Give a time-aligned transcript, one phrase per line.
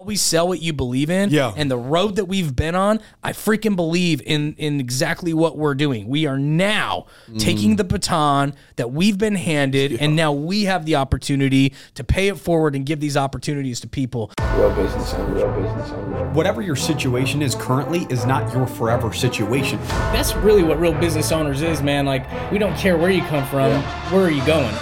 [0.00, 1.28] always sell what you believe in.
[1.30, 1.52] Yeah.
[1.56, 5.74] And the road that we've been on, I freaking believe in in exactly what we're
[5.74, 6.06] doing.
[6.06, 7.40] We are now Mm.
[7.40, 12.28] taking the baton that we've been handed, and now we have the opportunity to pay
[12.28, 14.30] it forward and give these opportunities to people.
[14.56, 16.30] Real business owner, real business owner.
[16.32, 19.80] Whatever your situation is currently is not your forever situation.
[20.12, 22.06] That's really what real business owners is, man.
[22.06, 23.72] Like we don't care where you come from,
[24.12, 24.72] where are you going?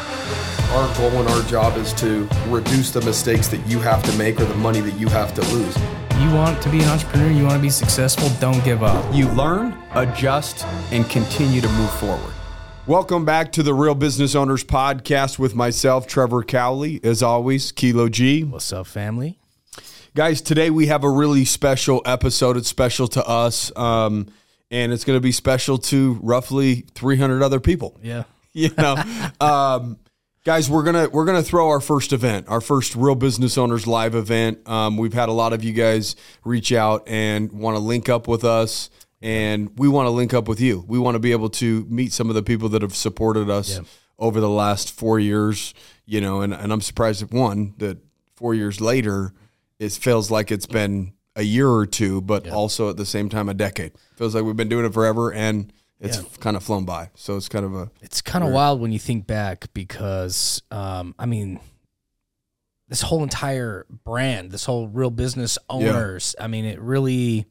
[0.70, 4.40] Our goal and our job is to reduce the mistakes that you have to make
[4.40, 5.76] or the money that you have to lose.
[6.20, 9.14] You want to be an entrepreneur, you want to be successful, don't give up.
[9.14, 12.32] You learn, adjust, and continue to move forward.
[12.86, 17.00] Welcome back to the Real Business Owners Podcast with myself, Trevor Cowley.
[17.04, 18.42] As always, Kale G.
[18.42, 19.38] What's up, family?
[20.14, 22.56] Guys, today we have a really special episode.
[22.56, 24.28] It's special to us, um,
[24.70, 27.98] and it's going to be special to roughly 300 other people.
[28.02, 28.24] Yeah.
[28.56, 28.96] you know
[29.38, 29.98] um,
[30.46, 34.14] guys we're gonna we're gonna throw our first event our first real business owners live
[34.14, 34.66] event.
[34.68, 36.14] Um, we've had a lot of you guys
[36.44, 38.88] reach out and want to link up with us
[39.20, 40.84] and we want to link up with you.
[40.86, 43.80] We want to be able to meet some of the people that have supported us
[44.20, 45.74] over the last four years
[46.06, 47.98] you know and, and i'm surprised at one that
[48.36, 49.34] four years later
[49.80, 53.48] it feels like it's been a year or two but also at the same time
[53.48, 53.92] a decade.
[54.16, 57.10] Feels like we've been doing it forever and it's kind of flown by.
[57.14, 61.14] So it's kind of a It's kind of wild when you think back because, um,
[61.18, 61.60] I mean,
[62.88, 67.46] this whole entire brand, this whole real business owners, I mean, it really,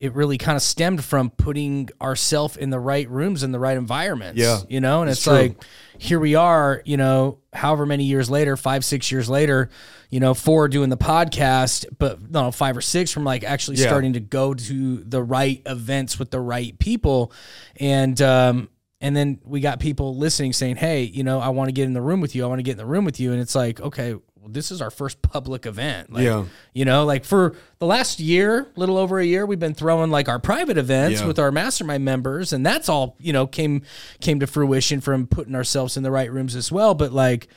[0.00, 3.76] it really kind of stemmed from putting ourselves in the right rooms in the right
[3.76, 4.40] environments.
[4.40, 5.62] Yeah, you know, and it's it's, like
[5.98, 9.68] here we are, you know, however many years later, five, six years later,
[10.08, 13.86] you know, four doing the podcast, but no, five or six from like actually Yeah.
[13.88, 17.30] starting to go to the right events with the right people,
[17.76, 18.70] and um,
[19.02, 21.92] and then we got people listening saying, "Hey, you know, I want to get in
[21.92, 22.44] the room with you.
[22.44, 24.70] I want to get in the room with you." And it's like, okay, well, this
[24.70, 26.12] is our first public event.
[26.12, 26.44] Like, Yeah.
[26.72, 30.28] You know, like for the last year, little over a year, we've been throwing like
[30.28, 31.26] our private events Yeah.
[31.26, 33.82] with our mastermind members, and that's all you know came
[34.20, 36.94] came to fruition from putting ourselves in the right rooms as well.
[36.94, 37.48] But like.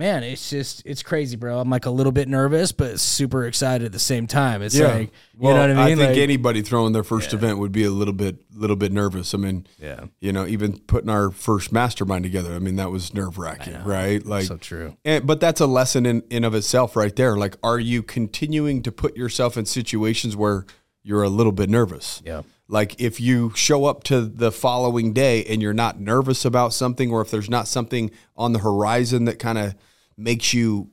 [0.00, 1.60] Man, it's just it's crazy, bro.
[1.60, 4.62] I'm like a little bit nervous, but super excited at the same time.
[4.62, 5.78] It's like you well, know what I mean.
[5.78, 8.92] I think Like- anybody throwing their first event would be a little bit, little bit
[8.92, 9.34] nervous.
[9.34, 10.04] I mean, Yeah.
[10.18, 12.54] you know, even putting our first mastermind together.
[12.54, 14.24] I mean, that was nerve wracking, right?
[14.24, 14.96] Like, so true.
[15.04, 17.36] And, but that's a lesson in in of itself, right there.
[17.36, 20.64] Like, are you continuing to put yourself in situations where
[21.02, 22.22] you're a little bit nervous?
[22.24, 22.40] Yeah.
[22.70, 27.10] Like if you show up to the following day and you're not nervous about something,
[27.10, 29.74] or if there's not something on the horizon that kind of
[30.16, 30.90] makes you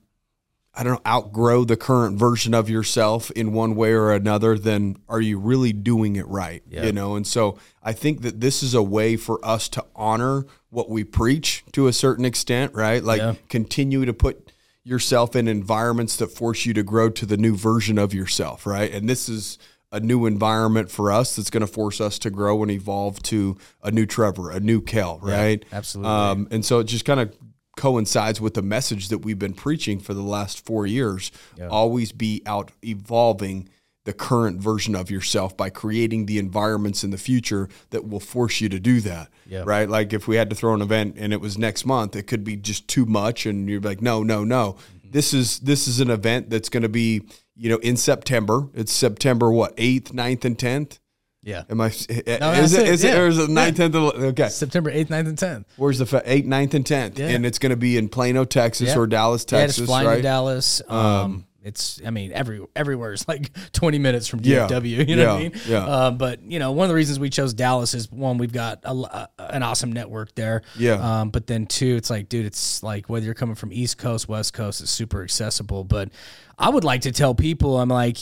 [0.79, 4.97] I don't know, outgrow the current version of yourself in one way or another, then
[5.09, 6.61] are you really doing it right?
[6.85, 10.45] You know, and so I think that this is a way for us to honor
[10.69, 13.03] what we preach to a certain extent, right?
[13.03, 13.33] Like Yeah.
[13.49, 14.51] continue to put
[14.83, 18.93] yourself in environments that force you to grow to the new version of yourself, right?
[18.93, 19.57] And this is
[19.97, 23.57] a new environment for us that's going to force us to grow and evolve to
[23.83, 25.63] a new Trevor, a new Kel, right?
[25.71, 26.11] absolutely.
[26.11, 27.35] Um, and so it just kind of
[27.75, 31.31] coincides with the message that we've been preaching for the last four years.
[31.69, 33.69] Always be out evolving
[34.07, 38.61] the current version of yourself by creating the environments in the future that will force
[38.61, 39.27] you to do that.
[39.45, 39.63] Yeah.
[39.65, 39.89] Right.
[39.89, 42.45] Like if we had to throw an event and it was next month, it could
[42.45, 44.73] be just too much and you're like, no, no, no.
[44.73, 45.11] Mm-hmm.
[45.11, 47.23] This is this is an event that's gonna be,
[47.57, 48.69] you know, in September.
[48.73, 50.99] It's September what, eighth, 9th, and tenth?
[51.43, 51.63] Yeah.
[51.69, 51.87] Am I?
[52.09, 52.87] Eh, eh, is it?
[52.87, 53.07] it, Is it?
[53.13, 53.19] yeah.
[53.19, 53.95] Or is it 9th, 10th?
[53.95, 54.49] Okay.
[54.49, 55.65] September 8th, 9th, and 10th.
[55.77, 57.17] Where's the 8th, 9th, and 10th?
[57.17, 57.29] Yeah.
[57.29, 58.97] And it's going to be in Plano, Texas Yeah.
[58.97, 60.15] or Dallas, yeah, Texas, just flying right?
[60.17, 60.81] to Dallas.
[60.89, 64.67] Um, um it's, I mean, every everywhere is like 20 minutes from Yeah.
[64.67, 65.07] DFW.
[65.07, 65.51] You know what I mean?
[65.67, 65.85] Yeah.
[65.85, 68.79] Uh, but you know, one of the reasons we chose Dallas is one, we've got
[68.83, 70.61] a, a- an awesome network there.
[70.77, 70.93] Yeah.
[71.21, 74.29] Um, but then two, it's like, dude, it's like whether you're coming from East Coast,
[74.29, 75.83] West Coast, it's super accessible.
[75.83, 76.09] But
[76.57, 78.17] I would like to tell people, I'm like,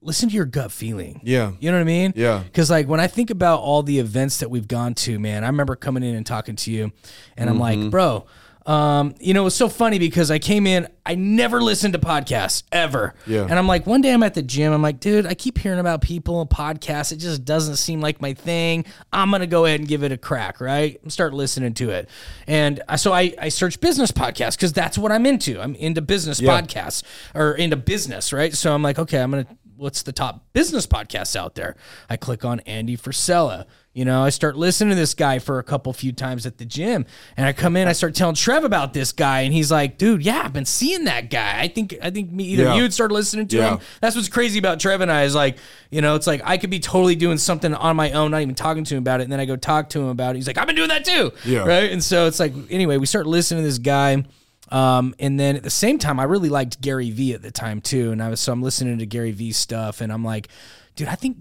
[0.00, 1.20] listen to your gut feeling.
[1.22, 1.52] Yeah.
[1.60, 2.12] You know what I mean?
[2.16, 2.42] Yeah.
[2.42, 5.46] Because like when I think about all the events that we've gone to, man, I
[5.46, 6.92] remember coming in and talking to you,
[7.36, 7.82] and I'm Mm-hmm.
[7.82, 8.26] like, bro,
[8.66, 12.62] um, you know, it's so funny because I came in, I never listened to podcasts
[12.70, 13.14] ever.
[13.26, 13.42] Yeah.
[13.42, 15.80] And I'm like, one day I'm at the gym, I'm like, dude, I keep hearing
[15.80, 17.10] about people and podcasts.
[17.12, 18.84] It just doesn't seem like my thing.
[19.12, 21.00] I'm gonna go ahead and give it a crack, right?
[21.02, 22.08] And start listening to it.
[22.46, 25.60] And I- so I, I search business podcasts because that's what I'm into.
[25.60, 27.02] I'm into business podcasts
[27.34, 28.54] or into business, right?
[28.54, 29.46] So I'm like, okay, I'm gonna
[29.76, 31.74] what's the top business podcasts out there?
[32.08, 33.66] I click on Andy Frisella.
[33.94, 36.64] You know, I start listening to this guy for a couple few times at the
[36.64, 37.04] gym,
[37.36, 40.22] and I come in, I start telling Trev about this guy, and he's like, "Dude,
[40.24, 41.60] yeah, I've been seeing that guy.
[41.60, 42.74] I think, I think me either Yeah.
[42.76, 43.70] you would start listening to Yeah.
[43.72, 43.78] him.
[44.00, 45.58] That's what's crazy about Trev and I is like,
[45.90, 48.54] you know, it's like I could be totally doing something on my own, not even
[48.54, 50.38] talking to him about it, and then I go talk to him about it.
[50.38, 51.58] He's like, I've been doing that too, Yeah.
[51.66, 51.92] right?
[51.92, 54.24] And so it's like, anyway, we start listening to this guy.
[54.70, 57.82] Um, and then at the same time, I really liked Gary Vee at the time
[57.82, 58.10] too.
[58.10, 60.48] And I was so I'm listening to Gary Vee stuff, and I'm like,
[60.96, 61.36] dude, I think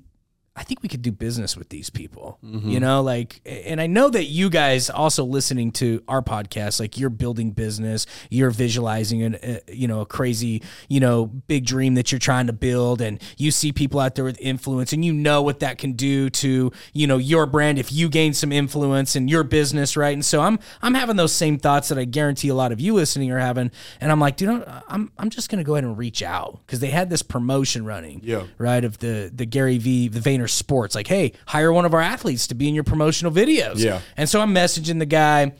[0.53, 2.37] I think we could do business with these people.
[2.43, 6.97] You know, like, and I know that you guys also listening to our podcast, like
[6.97, 11.93] you're building business, you're visualizing an, uh, you know, a crazy, you know, big dream
[11.95, 15.13] that you're trying to build, and you see people out there with influence, and you
[15.13, 19.15] know what that can do to, you know, your brand if you gain some influence
[19.15, 20.13] in your business, right?
[20.13, 22.93] And so I'm, I'm having those same thoughts that I guarantee a lot of you
[22.93, 23.71] listening are having,
[24.01, 26.89] and I'm like, dude, I'm, I'm just gonna go ahead and reach out because they
[26.89, 28.43] had this promotion running, Yeah.
[28.57, 28.83] right?
[28.83, 32.47] Of the the Gary V, the Vayner Sports, like, hey, hire one of our athletes
[32.47, 33.77] to be in your promotional videos.
[33.77, 34.01] Yeah.
[34.17, 35.53] And so I'm messaging the guy,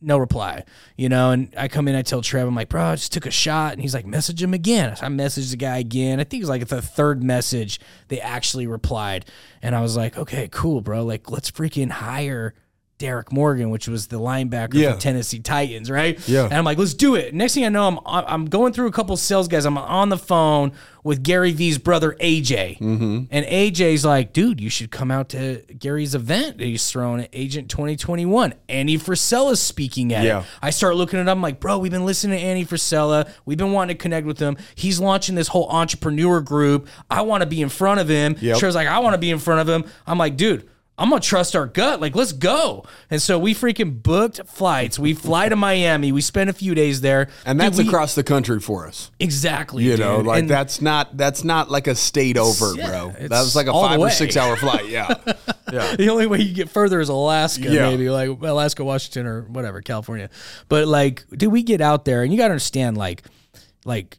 [0.00, 0.64] no reply,
[0.96, 1.30] you know.
[1.30, 3.72] And I come in, I tell Trev, I'm like, bro, I just took a shot,
[3.72, 4.96] and he's like, message him again.
[4.96, 6.20] So I messaged the guy again.
[6.20, 9.26] I think it was like the third message they actually replied,
[9.62, 11.04] and I was like, okay, cool, bro.
[11.04, 12.54] Like, let's freaking hire.
[13.02, 14.92] Derrick Morgan, which was the linebacker Yeah.
[14.94, 16.16] for Tennessee Titans, right?
[16.28, 16.44] Yeah.
[16.44, 17.34] And I'm like, let's do it.
[17.34, 19.64] Next thing I know, I'm I'm going through a couple sales guys.
[19.64, 20.70] I'm on the phone
[21.04, 23.24] with Gary V's brother AJ, Mm-hmm.
[23.32, 27.28] and AJ's like, dude, you should come out to Gary's event that he's throwing at
[27.32, 28.54] Agent 2021.
[28.68, 30.40] Andy Frisella's speaking at Yeah.
[30.40, 30.46] it.
[30.62, 31.36] I start looking it up.
[31.36, 33.28] I'm like, bro, we've been listening to Andy Frisella.
[33.44, 34.56] We've been wanting to connect with him.
[34.76, 36.86] He's launching this whole entrepreneur group.
[37.10, 38.36] I want to be in front of him.
[38.40, 38.58] Yep.
[38.58, 39.90] Trev's like, I want to be in front of him.
[40.06, 40.68] I'm like, dude.
[40.98, 42.00] I'm gonna trust our gut.
[42.00, 42.84] Like, let's go.
[43.10, 44.98] And so we freaking booked flights.
[44.98, 46.12] We fly to Miami.
[46.12, 49.10] We spent a few days there, And Dude, that's we- across the country for us.
[49.18, 49.84] exactly.
[49.84, 53.14] You know, like And- that's not that's not like a state over, Yeah, bro.
[53.20, 54.88] That was like a five or six hour flight.
[54.88, 55.14] Yeah.
[55.72, 55.96] Yeah.
[55.96, 57.88] The only way you get further is Alaska, Yeah.
[57.88, 60.28] maybe like Alaska, Washington, or whatever, California.
[60.68, 63.22] But like, dude, we get out there, and you got to understand, like,
[63.86, 64.18] like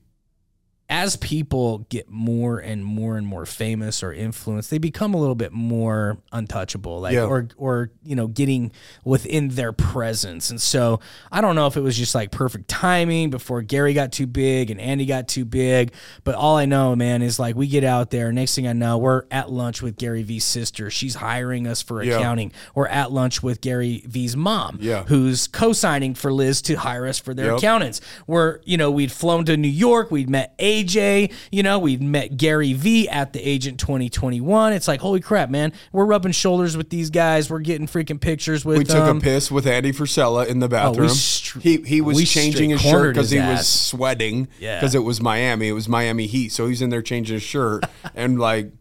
[0.94, 5.34] as people get more and more and more famous or influenced, they become a little
[5.34, 7.26] bit more untouchable, like Yeah.
[7.26, 8.72] or or you know, getting
[9.04, 10.52] within their presence.
[10.52, 11.00] And so
[11.32, 14.70] I don't know if it was just like perfect timing before Gary got too big
[14.70, 15.94] and Andy got too big,
[16.24, 18.32] but all I know, man, is like we get out there.
[18.32, 20.92] Next thing I know, we're at lunch with Gary V's sister.
[20.92, 22.18] She's hiring us for Yeah.
[22.18, 22.52] accounting.
[22.76, 25.06] We're at lunch with Gary V's mom, Yeah.
[25.08, 27.58] who's co-signing for Liz to hire us for their Yep.
[27.58, 28.00] accountants.
[28.28, 32.38] We're, you know, we'd flown to New York, we'd met AJ, you know, we've met
[32.38, 34.74] Gary V at the Agent 2021.
[34.74, 35.74] It's like, holy crap, man.
[35.92, 37.50] We're rubbing shoulders with these guys.
[37.50, 40.70] We're getting freaking pictures with We took a piss with Andy Frisella in the oh,
[40.70, 41.10] bathroom.
[41.10, 44.48] str- he he was changing his shirt because he was sweating.
[44.60, 44.80] Yeah.
[44.80, 45.68] Because it was Miami.
[45.68, 46.52] It was Miami Heat.
[46.52, 47.86] So he's in there changing his shirt
[48.16, 48.72] and like.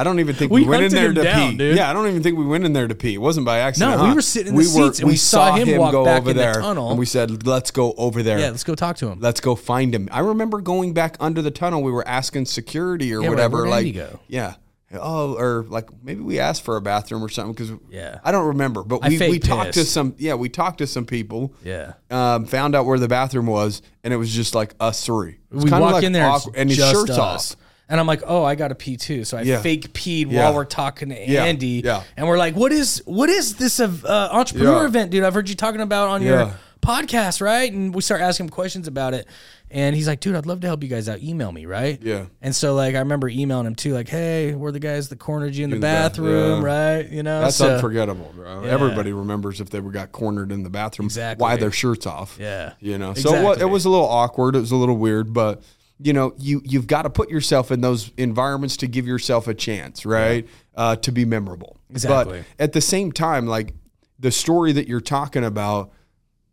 [0.00, 1.56] I don't even think We we, went in there to down, pee.
[1.58, 1.76] dude.
[1.76, 3.14] Yeah, I don't even think we went in there to pee.
[3.14, 3.98] It wasn't by accident.
[3.98, 6.30] No, we were sitting in the seats and we saw him walk go back over
[6.30, 6.90] in the tunnel.
[6.90, 8.38] and we said, "Let's go over there.
[8.38, 9.20] Yeah, let's go talk to him.
[9.20, 11.82] Let's go find him." I remember going back under the tunnel.
[11.82, 13.58] We were asking security or Yeah, whatever.
[13.58, 14.54] "Where'd like, go?" yeah.
[14.92, 18.18] Oh, or like maybe we asked for a bathroom or something because Yeah.
[18.24, 18.82] I don't remember.
[18.82, 21.54] But we, we talked to some yeah we talked to some people.
[21.64, 21.92] Yeah.
[22.10, 25.38] Um, found out where the bathroom was, and it was just like us three.
[25.52, 27.52] We walk like in there awkward- and his shirt's us.
[27.52, 27.56] off.
[27.90, 29.24] And I'm like, oh, I got to pee too.
[29.24, 29.60] So I Yeah.
[29.60, 30.44] fake peed Yeah.
[30.44, 31.44] while we're talking to Yeah.
[31.44, 31.82] Andy.
[31.84, 32.02] Yeah.
[32.16, 35.24] And we're like, what is what is this uh, entrepreneur event, dude?
[35.24, 36.52] I've heard you talking about on your
[36.82, 37.70] podcast, right?
[37.70, 39.26] And we start asking him questions about it.
[39.72, 41.20] And he's like, dude, I'd love to help you guys out.
[41.22, 42.00] Email me, right?
[42.02, 42.24] Yeah.
[42.42, 45.54] And so like I remember emailing him too, like, hey, we're the guys that cornered
[45.54, 46.66] you in the In the bath- bathroom, yeah.
[46.96, 47.08] right?
[47.08, 48.62] You know, That's so, unforgettable, bro.
[48.64, 51.42] Everybody remembers if they were got cornered in the bathroom, Exactly.
[51.42, 52.36] why their shirts off.
[52.40, 52.72] Yeah.
[52.80, 53.14] you know.
[53.14, 54.56] So it it was a little awkward.
[54.56, 55.62] It was a little weird, but
[56.02, 59.54] you know, you you've got to put yourself in those environments to give yourself a
[59.54, 60.48] chance, right?
[60.74, 61.78] Uh, to be memorable.
[61.90, 62.44] Exactly.
[62.56, 63.74] But at the same time, like
[64.18, 65.92] the story that you're talking about,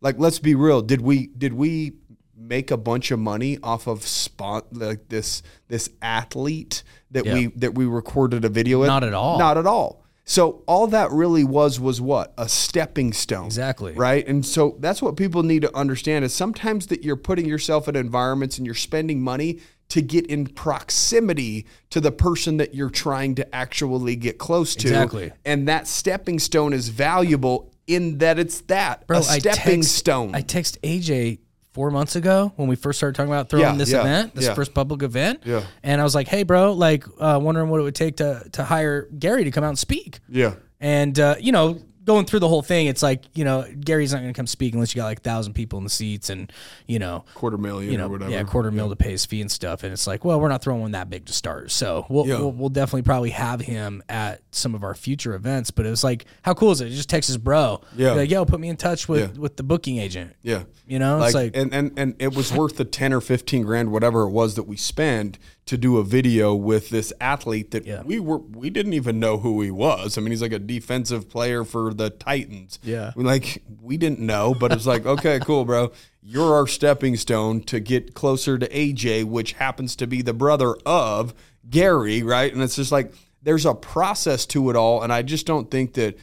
[0.00, 0.82] like let's be real.
[0.82, 1.94] Did we did we
[2.36, 7.34] make a bunch of money off of spot like this this athlete that Yeah.
[7.34, 8.88] we that we recorded a video with?
[8.88, 9.38] Not at all.
[9.38, 10.04] Not at all.
[10.28, 13.46] So all that really was was what a stepping stone.
[13.46, 13.94] Exactly.
[13.94, 14.28] Right.
[14.28, 17.96] And so that's what people need to understand is sometimes that you're putting yourself in
[17.96, 23.36] environments and you're spending money to get in proximity to the person that you're trying
[23.36, 24.88] to actually get close to.
[24.88, 25.32] Exactly.
[25.46, 30.34] And that stepping stone is valuable in that it's that Bro, a stepping text, stone.
[30.34, 31.38] I text AJ
[31.78, 34.46] four months ago when we first started talking about throwing Yeah, this yeah, event, this
[34.46, 34.54] yeah.
[34.54, 35.42] first public event.
[35.44, 35.62] Yeah.
[35.84, 38.64] And I was like, hey, bro, like, uh, wondering what it would take to to
[38.64, 40.18] hire Gary to come out and speak.
[40.28, 40.54] yeah.
[40.80, 44.18] And uh, you know, going through the whole thing, it's like you know, Gary's not
[44.22, 46.52] going to come speak unless you got like thousand people in the seats, and
[46.88, 48.30] you know, Quarter million you know, or whatever.
[48.32, 49.84] yeah, quarter mil to pay his fee and stuff.
[49.84, 52.38] And it's like, well, we're not throwing one that big to start, so we'll, Yeah.
[52.38, 55.70] we'll we'll definitely probably have him at some of our future events.
[55.70, 56.88] But it was like, how cool is it?
[56.88, 58.12] Just text his bro, Yeah.
[58.14, 59.40] Like yo, put me in touch with Yeah.
[59.40, 60.34] with the booking agent.
[60.42, 60.64] Yeah.
[60.86, 63.92] You know, it's like- and, and and it was worth the 10 or 15 grand,
[63.92, 65.38] whatever it was that we spent
[65.68, 68.02] to do a video with this athlete that Yeah.
[68.02, 70.18] we were we didn't even know who he was.
[70.18, 72.78] I mean, he's like a defensive player for the Titans.
[72.82, 73.12] Yeah.
[73.16, 75.92] We like we didn't know, but it's like, okay, cool, bro.
[76.22, 80.74] You're our stepping stone to get closer to AJ, which happens to be the brother
[80.84, 81.32] of
[81.70, 82.52] Gary, right?
[82.52, 85.94] And it's just like there's a process to it all, and I just don't think
[85.94, 86.18] that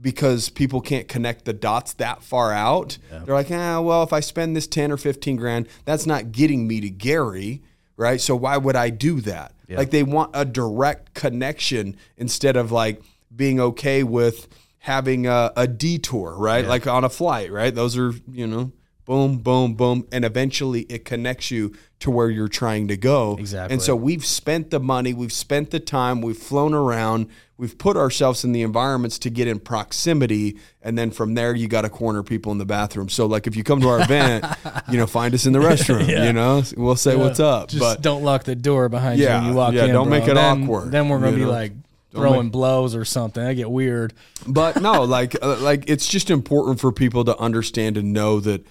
[0.00, 4.20] because people can't connect the dots that far out, they're like, ah, well, if I
[4.20, 7.62] spend this 10 or 15 grand, that's not getting me to Gary,
[7.98, 8.20] right?
[8.20, 9.52] So why would I do that?
[9.76, 13.02] Like they want a direct connection instead of like
[13.34, 16.64] being okay with having a, a detour, right?
[16.70, 17.74] Like on a flight, right?
[17.74, 18.72] Those are, you know,
[19.08, 20.06] boom, boom, boom.
[20.12, 23.36] And eventually it connects you to where you're trying to go.
[23.38, 23.72] Exactly.
[23.72, 27.96] And so we've spent the money, we've spent the time, we've flown around, we've put
[27.96, 31.88] ourselves in the environments to get in proximity, and then from there you got to
[31.88, 33.08] corner people in the bathroom.
[33.08, 34.44] So like if you come to our event,
[34.90, 36.06] you know, find us in the restroom.
[36.06, 36.26] Yeah.
[36.26, 37.70] You know, we'll say what's up.
[37.70, 39.92] Just but don't lock the door behind you Yeah, when you walk yeah, in.
[39.92, 40.18] don't bro.
[40.18, 41.50] make it Then- awkward, Then we're gonna be know?
[41.50, 41.72] like
[42.12, 43.42] throwing make- blows or something.
[43.42, 44.12] I get weird.
[44.46, 48.64] but no, like uh, like it's just important for people to understand and know that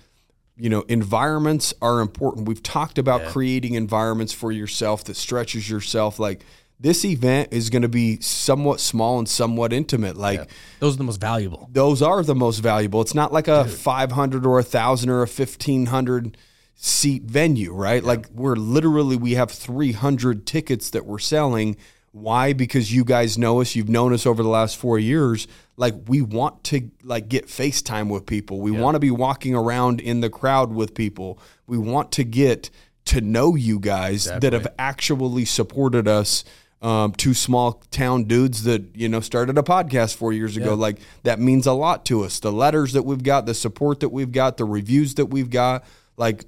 [0.58, 2.48] you know environments are important.
[2.48, 6.20] We've talked about creating environments for yourself that stretches yourself.
[6.20, 6.44] Like
[6.80, 10.16] this event is going to be somewhat small and somewhat intimate.
[10.16, 10.50] Like
[10.80, 11.70] Those are the most valuable.
[11.72, 13.02] those are the most valuable.
[13.02, 16.38] It's not like a 500 or a 1000 or a 1500
[16.76, 18.04] seat venue, right?
[18.04, 21.78] Like we're literally we have 300 tickets that we're selling.
[22.12, 22.54] Why?
[22.54, 25.48] Because you guys know us, you've known us over the last 4 years.
[25.78, 28.60] Like we want to like get FaceTime with people.
[28.60, 31.40] We want to be walking around in the crowd with people.
[31.68, 32.70] We want to get
[33.06, 36.44] to know you guys that have actually supported us
[36.82, 40.74] um, two small town dudes that you know started a podcast four years ago.
[40.76, 42.40] Like that means a lot to us.
[42.40, 45.86] The letters that we've got, the support that we've got, the reviews that we've got.
[46.18, 46.46] Like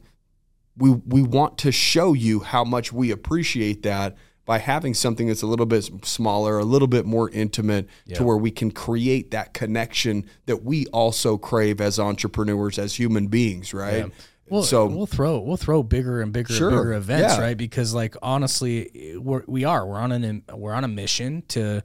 [0.77, 4.17] we we want to show you how much we appreciate that
[4.49, 8.35] by having something that's a little bit smaller, a little bit more intimate, to where
[8.35, 14.11] we can create that connection that we also crave as entrepreneurs, as human beings, right?
[14.49, 16.69] Well, so we'll throw we'll throw bigger and bigger Sure.
[16.69, 17.41] and bigger events, Yeah.
[17.41, 17.55] right?
[17.55, 21.83] Because like honestly, we're, we are we're on an we're on a mission to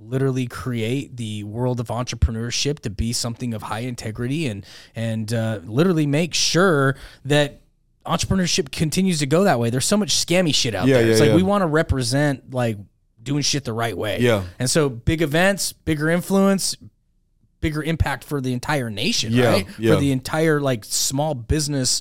[0.00, 5.60] literally create the world of entrepreneurship to be something of high integrity and and uh,
[5.62, 7.59] literally make sure that
[8.06, 9.70] entrepreneurship continues to go that way.
[9.70, 11.06] There's so much scammy shit out Yeah, there.
[11.06, 11.36] yeah, it's like yeah.
[11.36, 12.78] we want to represent like
[13.22, 14.20] doing shit the right way.
[14.20, 14.44] Yeah.
[14.58, 16.76] And so big events, bigger influence,
[17.60, 19.66] bigger impact for the entire nation, Yeah, right?
[19.78, 19.94] yeah.
[19.94, 22.00] For the entire like small business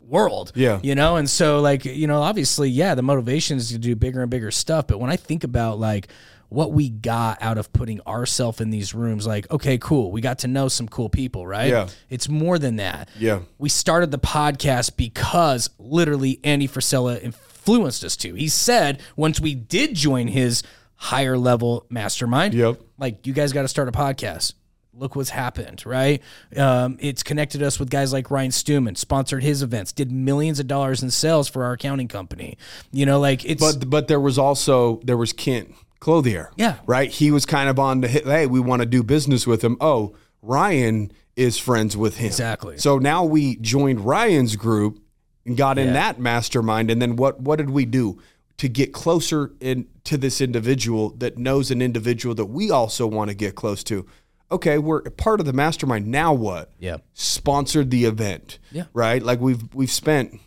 [0.00, 0.52] world.
[0.54, 0.78] Yeah.
[0.82, 4.22] You know, and so like, you know, obviously, yeah, the motivation is to do bigger
[4.22, 4.86] and bigger stuff.
[4.86, 6.08] But when I think about like
[6.54, 10.10] what we got out of putting ourselves in these rooms, like, okay, cool.
[10.12, 11.68] We got to know some cool people, right?
[11.68, 11.88] Yeah.
[12.08, 13.08] It's more than that.
[13.18, 13.40] Yeah.
[13.58, 18.34] We started the podcast because literally Andy Frisella influenced us to.
[18.34, 20.62] He said once we did join his
[20.96, 22.80] higher level mastermind, Yep.
[22.98, 24.54] like you guys got to start a podcast.
[24.96, 26.22] Look what's happened, right?
[26.56, 30.68] Um, it's connected us with guys like Ryan Stewman, sponsored his events, did millions of
[30.68, 32.56] dollars in sales for our accounting company.
[32.92, 36.50] You know, like it's But but there was also there was Kent Clothier.
[36.56, 36.76] Yeah.
[36.86, 37.10] Right?
[37.10, 39.78] He was kind of on the hit, hey, we want to do business with him.
[39.80, 42.26] Oh, Ryan is friends with him.
[42.26, 42.76] Exactly.
[42.76, 45.00] So now we joined Ryan's group
[45.46, 45.92] and got in Yeah.
[45.94, 46.90] that mastermind.
[46.90, 48.18] And then what what did we do?
[48.58, 53.30] To get closer in to this individual that knows an individual that we also want
[53.30, 54.06] to get close to.
[54.52, 56.06] Okay, we're part of the mastermind.
[56.06, 56.70] Now what?
[56.78, 56.98] Yeah.
[57.14, 58.58] Sponsored the event.
[58.70, 58.84] Yeah.
[58.92, 59.22] Right?
[59.22, 60.38] Like we've we've spent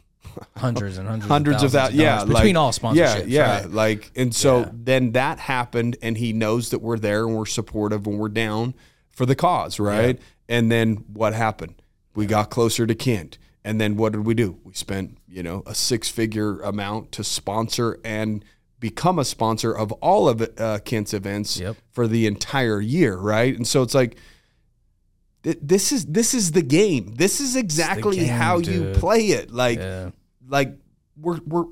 [0.57, 2.95] hundreds and hundreds, hundreds of of that thousands yeah dollars between like- all sponsorships.
[2.95, 3.71] yeah yeah right?
[3.71, 4.69] like and so Yeah.
[4.73, 8.73] then that happened and he knows that we're there and we're supportive and we're down
[9.11, 11.75] for the cause right and then what happened
[12.15, 15.63] we got closer to kent and then what did we do we spent you know
[15.65, 18.43] a six figure amount to sponsor and
[18.79, 21.77] become a sponsor of all of uh, kent's events Yep.
[21.91, 24.17] for the entire year right and so it's like
[25.43, 29.79] this is this is the game this is exactly game, how you play it like
[29.79, 30.09] Yeah.
[30.47, 30.77] Like
[31.15, 31.65] we're we're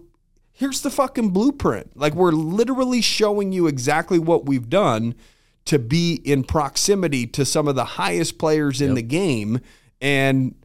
[0.52, 1.98] here's the fucking blueprint.
[1.98, 5.16] Like we're literally showing you exactly what we've done
[5.66, 9.60] to be in proximity to some of the highest players in the game
[10.00, 10.56] and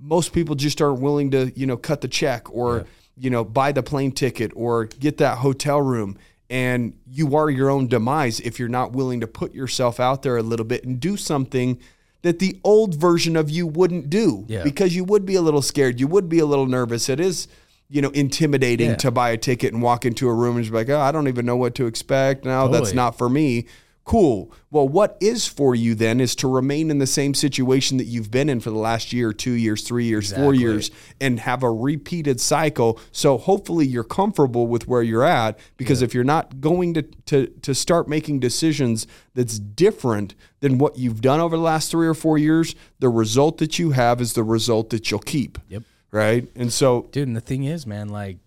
[0.00, 3.70] most people just aren't willing to, you know, cut the check or, you know, buy
[3.70, 6.18] the plane ticket or get that hotel room.
[6.50, 10.36] And you are your own demise if you're not willing to put yourself out there
[10.36, 11.78] a little bit and do something
[12.22, 14.62] that the old version of you wouldn't do Yeah.
[14.62, 15.98] because you would be a little scared.
[16.00, 17.08] You would be a little nervous.
[17.08, 17.48] It is,
[17.90, 18.96] you know, intimidating Yeah.
[18.96, 21.12] to buy a ticket and walk into a room and just be like, oh, I
[21.12, 22.44] don't even know what to expect.
[22.44, 23.66] No, that's not for me.
[24.04, 24.52] Cool.
[24.70, 28.32] Well, what is for you then is to remain in the same situation that you've
[28.32, 30.90] been in for the last year, two years, three years, four years,
[31.20, 32.98] and have a repeated cycle.
[33.12, 35.56] So hopefully you're comfortable with where you're at.
[35.76, 40.98] Because if you're not going to, to to start making decisions that's different than what
[40.98, 44.32] you've done over the last three or four years, the result that you have is
[44.32, 45.58] the result that you'll keep.
[45.68, 45.84] Yep.
[46.10, 46.48] Right.
[46.56, 48.38] And so dude and the thing is man like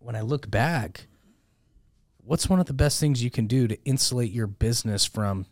[0.00, 1.07] when i look back
[2.28, 5.46] what's one of the best things you can do to insulate your business from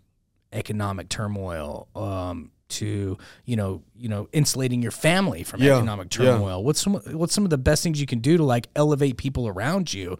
[0.52, 6.32] economic turmoil um to you know you know insulating your family from Yeah, economic yeah.
[6.32, 6.62] turmoil?
[6.64, 9.46] What's some what's some of the best things you can do to like elevate people
[9.48, 10.18] around you?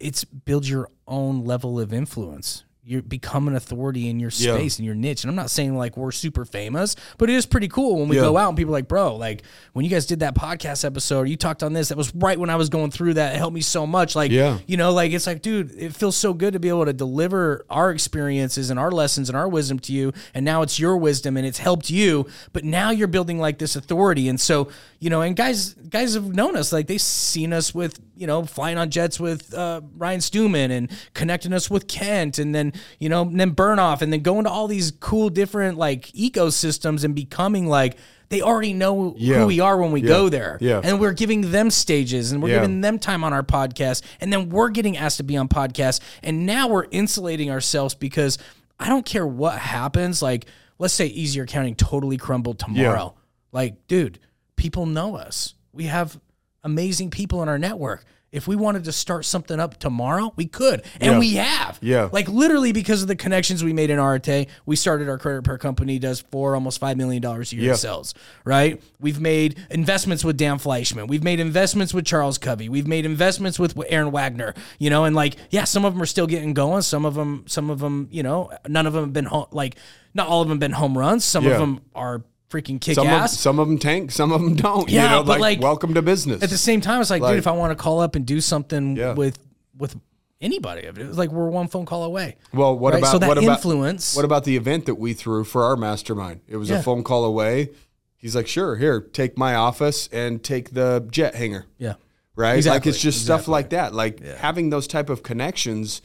[0.00, 4.84] It's build your own level of influence you become an authority in your space and
[4.84, 5.24] your niche.
[5.24, 8.16] And i'm not saying like we're super famous but it is pretty cool when we
[8.16, 8.22] Yeah.
[8.22, 11.28] go out and people are like bro like when you guys did that podcast episode
[11.28, 13.34] you talked on this that was right when i was going through that.
[13.34, 14.14] It helped me so much.
[14.14, 14.58] Like Yeah.
[14.66, 17.64] you know like it's like dude it feels so good to be able to deliver
[17.70, 20.12] our experiences and our lessons and our wisdom to you.
[20.34, 23.76] And now it's your wisdom and it's helped you but now you're building like this
[23.76, 24.28] authority.
[24.28, 24.68] And so
[25.00, 28.44] you know and guys guys have known us like they've seen us with you know
[28.44, 33.08] flying on jets with uh, ryan Stewman and connecting us with kent and then you
[33.08, 37.14] know and then Bernoff and then going to all these cool different like ecosystems and
[37.14, 37.96] becoming like
[38.30, 39.40] they already know Yeah.
[39.40, 40.08] who we are when we Yeah.
[40.08, 40.80] go there Yeah.
[40.82, 42.60] and we're giving them stages and we're Yeah.
[42.60, 46.00] giving them time on our podcast and then we're getting asked to be on podcasts
[46.22, 48.38] and now we're insulating ourselves because
[48.80, 50.46] I don't care what happens like
[50.78, 53.14] let's say easier accounting totally crumbled tomorrow
[53.52, 54.18] like dude
[54.56, 56.18] people know us we have
[56.64, 58.04] amazing people in our network
[58.34, 61.18] if we wanted to start something up tomorrow we could and Yeah.
[61.18, 62.08] we have Yeah.
[62.12, 65.56] like literally because of the connections we made in Arete, we started our credit repair
[65.56, 67.70] company does four almost five million dollars a year Yeah.
[67.72, 68.12] in sales.
[68.44, 68.82] Right?
[69.00, 71.06] We've made investments with Dan Fleyshman.
[71.08, 72.68] We've made investments with Charles Covey.
[72.68, 74.52] We've made investments with Aaron Wagner.
[74.78, 76.82] You know, and like yeah, some of them are still getting going.
[76.82, 79.76] Some of them, some of them, you know, none of them have been home, like
[80.12, 81.24] not all of them have been home runs.
[81.24, 81.52] Some Yeah.
[81.52, 83.38] of them are freaking kick some of, ass.
[83.38, 84.88] some of them tank, some of them don't.
[84.88, 86.42] Yeah, you know, but, like, like, welcome to business.
[86.42, 88.24] At the same time, it's like, Like- dude, if I want to call up and
[88.26, 89.14] do something Yeah.
[89.14, 89.38] with
[89.76, 89.96] with
[90.40, 92.36] anybody, it's like we're one phone call away.
[92.52, 92.98] Well, what Right?
[93.00, 94.14] about so that what about influence?
[94.14, 96.40] What about the event that we threw for our mastermind?
[96.46, 96.78] It was Yeah.
[96.78, 97.70] a phone call away.
[98.16, 101.94] He's like, "Sure, here, take my office and take the jet hangar." yeah.
[102.36, 102.56] Right?
[102.56, 103.94] Exactly, Like it's just stuff like that.
[103.94, 106.02] Like having those type of connections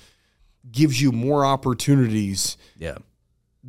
[0.72, 2.98] gives you more opportunities Yeah.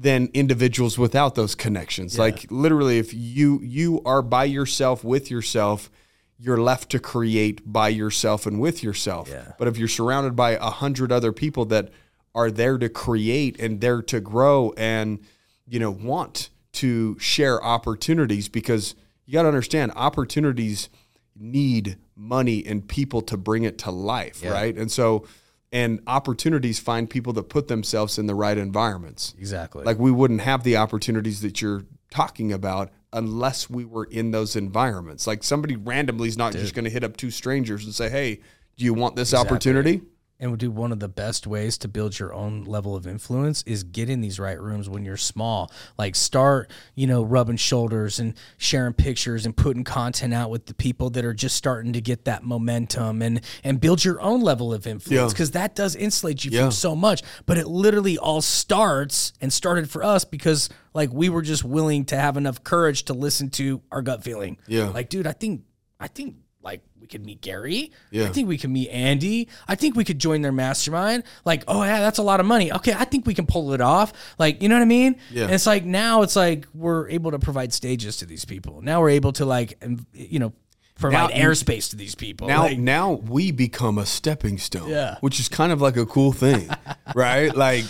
[0.00, 2.18] Than individuals without those connections.
[2.18, 5.90] Like literally if you you are by yourself with yourself,
[6.38, 9.28] you're left to create by yourself and with yourself.
[9.28, 9.52] Yeah.
[9.58, 11.90] But if you're surrounded by a hundred other people that
[12.34, 15.20] are there to create and there to grow and
[15.68, 18.94] you know want to share opportunities because
[19.26, 20.88] you got to understand opportunities
[21.36, 24.76] need money and people to bring it to life, right?
[24.76, 25.26] And so
[25.72, 29.34] and opportunities find people that put themselves in the right environments.
[29.38, 29.84] Exactly.
[29.84, 34.56] Like we wouldn't have the opportunities that you're talking about unless we were in those
[34.56, 35.26] environments.
[35.26, 38.40] Like somebody randomly is not just going to hit up two strangers and say, "Hey,
[38.76, 40.02] do you want this opportunity?"
[40.40, 43.62] And we do one of the best ways to build your own level of influence
[43.66, 45.70] is get in these right rooms when you're small.
[45.98, 50.72] Like start, you know, rubbing shoulders and sharing pictures and putting content out with the
[50.74, 54.72] people that are just starting to get that momentum and and build your own level
[54.72, 55.34] of influence Yeah.
[55.34, 56.62] because that does insulate you Yeah.
[56.62, 57.22] from so much.
[57.44, 62.06] But it literally all starts and started for us because like we were just willing
[62.06, 64.56] to have enough courage to listen to our gut feeling.
[64.66, 64.88] Yeah.
[64.88, 65.64] Like, dude, I think
[66.00, 67.90] I think like we could meet Gary.
[68.10, 68.24] Yeah.
[68.24, 69.48] I think we could meet Andy.
[69.66, 71.24] I think we could join their mastermind.
[71.44, 72.70] Like, oh yeah, that's a lot of money.
[72.72, 74.12] Okay, I think we can pull it off.
[74.38, 75.16] Like, you know what I mean?
[75.30, 75.44] Yeah.
[75.44, 78.82] And it's like now it's like we're able to provide stages to these people.
[78.82, 80.52] Now we're able to like you know
[80.98, 82.46] provide Now- airspace to these people.
[82.46, 85.16] Now, Like, now we become a stepping stone, Yeah.
[85.20, 86.68] which is kind of like a cool thing,
[87.14, 87.56] right?
[87.56, 87.86] Like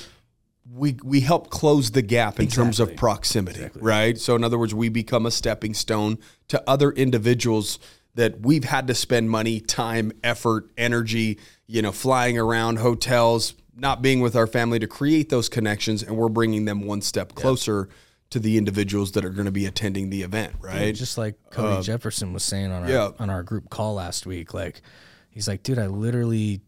[0.73, 2.99] we we help close the gap in terms of Exactly.
[2.99, 4.17] proximity, right?
[4.17, 7.81] So in other words, we become a stepping stone to other individuals
[8.15, 14.03] that we've had to spend money, time, effort, energy, you know, flying around hotels, not
[14.03, 17.89] being with our family to create those connections, and we're bringing them one step closer
[18.31, 20.95] to the individuals that are going to be attending the event, right?
[20.95, 23.11] just like Cody um, Jefferson was saying on our yeah.
[23.19, 24.55] on our group call last week.
[24.55, 24.83] Like
[25.31, 26.61] he's like, dude, I literally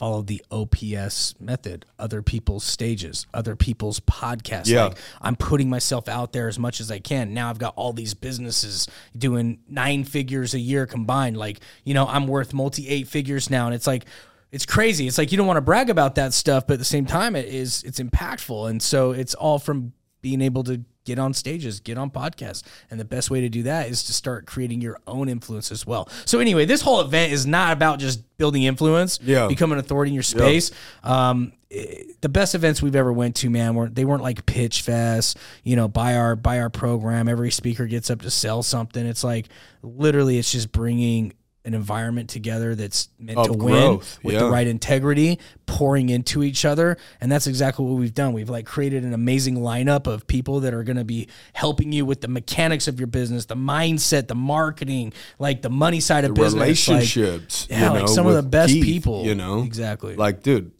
[0.00, 4.66] followed the OPS method, other people's stages, other people's podcasts.
[4.66, 4.84] Yeah.
[4.84, 7.34] Like I'm putting myself out there as much as I can.
[7.34, 11.36] Now I've got all these businesses doing nine figures a year combined.
[11.36, 13.66] Like, you know, I'm worth multi eight figures now.
[13.66, 14.06] And it's like
[14.50, 15.06] it's crazy.
[15.06, 17.36] It's like you don't want to brag about that stuff, but at the same time
[17.36, 18.70] it is it's impactful.
[18.70, 22.62] And so it's all from being able to get on stages, get on podcasts.
[22.90, 25.86] And the best way to do that is to start creating your own influence as
[25.86, 26.08] well.
[26.24, 29.48] So anyway, this whole event is not about just building influence, Yeah.
[29.48, 30.70] become an authority in your space.
[31.02, 34.82] Um, eh, the best events we've ever went to, man, weren't they weren't like pitch
[34.82, 37.28] fest, you know, buy our buy our program.
[37.28, 39.04] Every speaker gets up to sell something.
[39.04, 39.46] It's like
[39.82, 41.32] literally, it's just bringing
[41.64, 44.40] an environment together that's meant Of to win with yeah.
[44.40, 48.32] the right integrity, pouring into each other, and that's exactly what we've done.
[48.32, 52.06] We've like created an amazing lineup of people that are going to be helping you
[52.06, 56.34] with the mechanics of your business, the mindset, the marketing, like the money side of
[56.34, 57.66] business, like- relationships.
[57.68, 59.26] yeah, you like know, some of the best Keith, people.
[59.26, 60.16] You know, exactly.
[60.16, 60.72] Like, dude,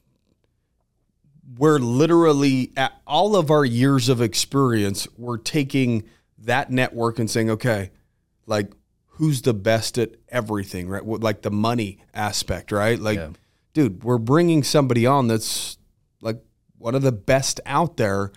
[1.59, 6.05] we're literally at all of our years of experience, we're taking
[6.39, 7.91] that network and saying, okay,
[8.47, 8.73] like
[9.21, 11.05] who's the best at everything, right?
[11.05, 12.99] Like the money aspect, right?
[12.99, 13.29] Like, Yeah.
[13.75, 15.77] dude, we're bringing somebody on that's
[16.23, 16.39] like
[16.79, 18.33] one of the best out there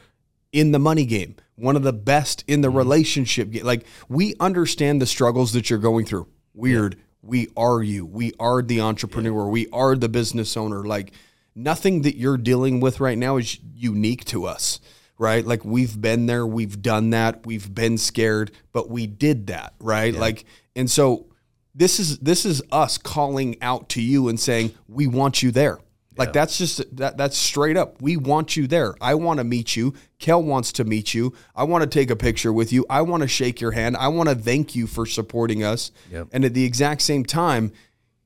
[0.52, 2.78] in the money game, one of the best in the Mm-hmm.
[2.78, 3.64] relationship game.
[3.66, 6.28] Like, we understand the struggles that you're going through.
[6.54, 6.98] Weird.
[7.22, 8.06] We are you.
[8.06, 9.48] We are the entrepreneur.
[9.48, 10.84] We are the business owner.
[10.84, 11.14] Like,
[11.56, 14.82] nothing that you're dealing with right now is unique to us,
[15.18, 15.46] right?
[15.46, 20.14] Like, we've been there, we've done that, we've been scared, but we did that, right?
[20.14, 20.44] Like,
[20.76, 21.28] and so
[21.76, 25.80] this is this is us calling out to you and saying we want you there.
[26.16, 28.02] Like that's just that that's straight up.
[28.02, 28.94] We want you there.
[29.02, 29.94] I want to meet you.
[30.20, 31.34] Kel wants to meet you.
[31.56, 32.86] I want to take a picture with you.
[32.90, 33.98] I want to shake your hand.
[33.98, 35.92] I want to thank you for supporting us.
[36.12, 36.28] Yep.
[36.32, 37.72] and at the exact same time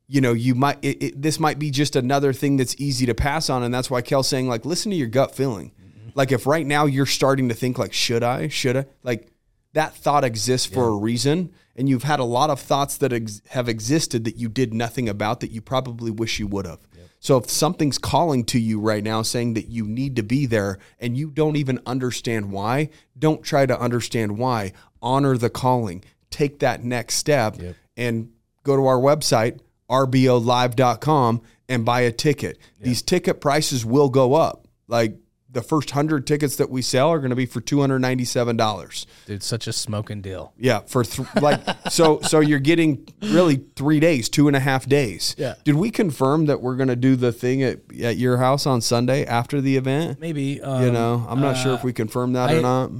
[0.10, 3.14] you know you might it, it, this might be just another thing that's easy to
[3.14, 5.72] pass on and that's why kel's saying like listen to your gut feeling.
[5.72, 6.10] Mm-hmm.
[6.16, 8.48] Like if right now you're starting to think like should i?
[8.48, 8.86] Should i?
[9.04, 9.32] Like
[9.74, 13.42] that thought exists for a reason and you've had a lot of thoughts that ex-
[13.50, 16.80] have existed that you did nothing about that you probably wish you would have.
[17.20, 20.80] So if something's calling to you right now saying that you need to be there
[21.00, 24.74] and you don't even understand why don't try to understand why.
[25.02, 26.04] Honor the calling.
[26.30, 27.56] Take that next step
[27.96, 28.32] and
[28.64, 29.60] go to our website
[29.90, 32.58] rbolive.com and buy a ticket.
[32.80, 34.68] These ticket prices will go up.
[34.88, 35.18] Like
[35.50, 39.68] the first 100 tickets that we sell are going to be for $297 Dude, such
[39.68, 40.54] a smoking deal.
[40.58, 44.86] yeah, for th- like so so you're getting really three days, two and a half
[44.88, 45.36] days.
[45.38, 45.56] Yeah.
[45.64, 49.26] Did we confirm that we're gonna do the thing at, at your house on Sunday
[49.26, 50.20] after the event?
[50.20, 52.92] Maybe um, You know, I'm not sure if we confirmed that I- or not.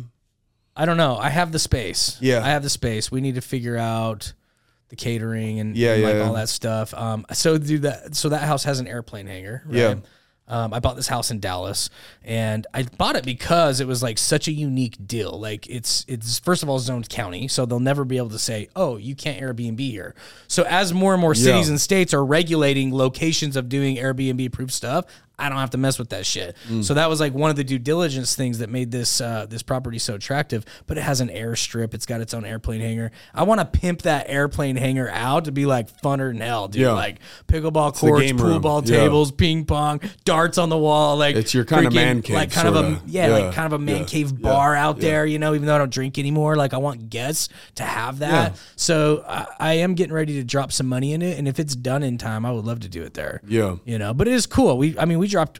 [0.76, 1.18] I don't know.
[1.18, 2.18] I have the space.
[2.22, 2.44] Yeah.
[2.44, 3.12] I have the space.
[3.12, 4.34] We need to figure out
[4.90, 6.22] the catering and, Yeah, and, yeah, like yeah.
[6.28, 6.94] all that stuff.
[6.94, 8.16] Um, so do that.
[8.16, 9.64] So that house has an airplane hangar.
[9.66, 9.76] Right?
[9.76, 9.96] Yeah.
[10.50, 11.90] Um, I bought this house in Dallas,
[12.24, 15.38] and I bought it because it was like such a unique deal.
[15.38, 18.70] Like it's it's first of all zoned county, so they'll never be able to say,
[18.76, 20.16] "Oh, you can't Airbnb here."
[20.48, 21.72] So as more and more cities Yeah.
[21.72, 25.04] and states are regulating locations of doing Airbnb proof stuff,
[25.40, 26.56] I don't have to mess with that shit.
[26.68, 26.84] Mm.
[26.84, 29.62] So that was like one of the due diligence things that made this uh, this
[29.62, 30.66] property so attractive.
[30.88, 31.94] But it has an airstrip.
[31.94, 33.12] It's got its own airplane hangar.
[33.36, 36.82] I want to pimp that airplane hangar out to be like funner than hell, dude.
[36.82, 36.94] Yeah.
[36.94, 38.62] Like pickleball courts, pool room.
[38.62, 38.98] ball Yeah.
[39.02, 41.18] tables, ping pong, darts on the wall.
[41.18, 43.34] Like It's your kinda man cave, like kind of a yeah, Yeah.
[43.46, 45.26] like kind of a man cave bar out there.
[45.26, 48.60] You know, even though I don't drink anymore, like I want guests to have that.
[48.76, 51.76] So I, I am getting ready to drop some money in it, and if it's
[51.76, 53.76] done in time, I would love to do it there Yeah.
[53.86, 55.60] you know but it is cool we i mean we dropped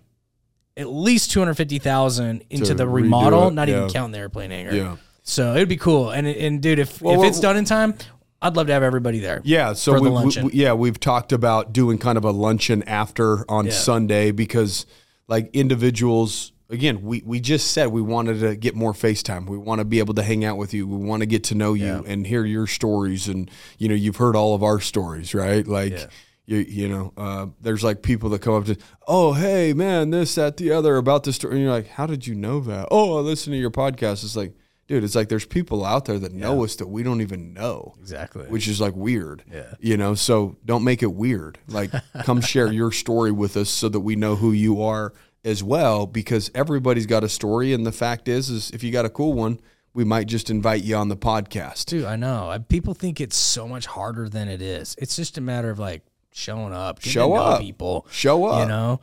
[0.76, 4.74] at least 250000 into To the redo remodel it, not even counting the airplane hangar
[4.76, 4.96] Yeah.
[5.24, 7.96] so it'd be cool and and dude if, if it's done in time
[8.44, 10.46] i'd love to have everybody there Yeah, so For the we, we, luncheon.
[10.46, 13.72] we- yeah, we've talked about doing kind of a luncheon after on Yeah.
[13.72, 14.86] Sunday because
[15.28, 19.48] like individuals again, we we just said we wanted to get more FaceTime.
[19.50, 20.86] We want to be able to hang out with you.
[20.86, 24.18] We want to get to know you and hear your stories and you know, you've
[24.18, 25.66] heard all of our stories, right?
[25.66, 26.06] Like Yeah.
[26.48, 30.34] You you know, uh, there's like people that come up to, oh hey man, this
[30.36, 32.88] that the other about this story, and you're like, how did you know that?
[32.90, 34.24] Oh, I listen to your podcast.
[34.24, 34.56] It's like,
[34.88, 37.94] dude, it's like there's people out there that know us that we don't even know
[38.00, 39.44] exactly which is like weird.
[39.54, 39.74] Yeah.
[39.80, 41.60] You know, so don't make it weird.
[41.68, 41.92] Like
[42.24, 46.08] come share your story with us so that we know who you are as well
[46.08, 49.34] because everybody's got a story and the fact is is if you got a cool
[49.34, 49.60] one,
[49.94, 51.86] we might just invite you on the podcast.
[51.86, 55.40] dude i know I, people think it's so much harder than it is it's just
[55.40, 56.04] a matter of like
[56.38, 57.60] showing up Show up.
[57.62, 58.62] people Show up.
[58.62, 59.02] you know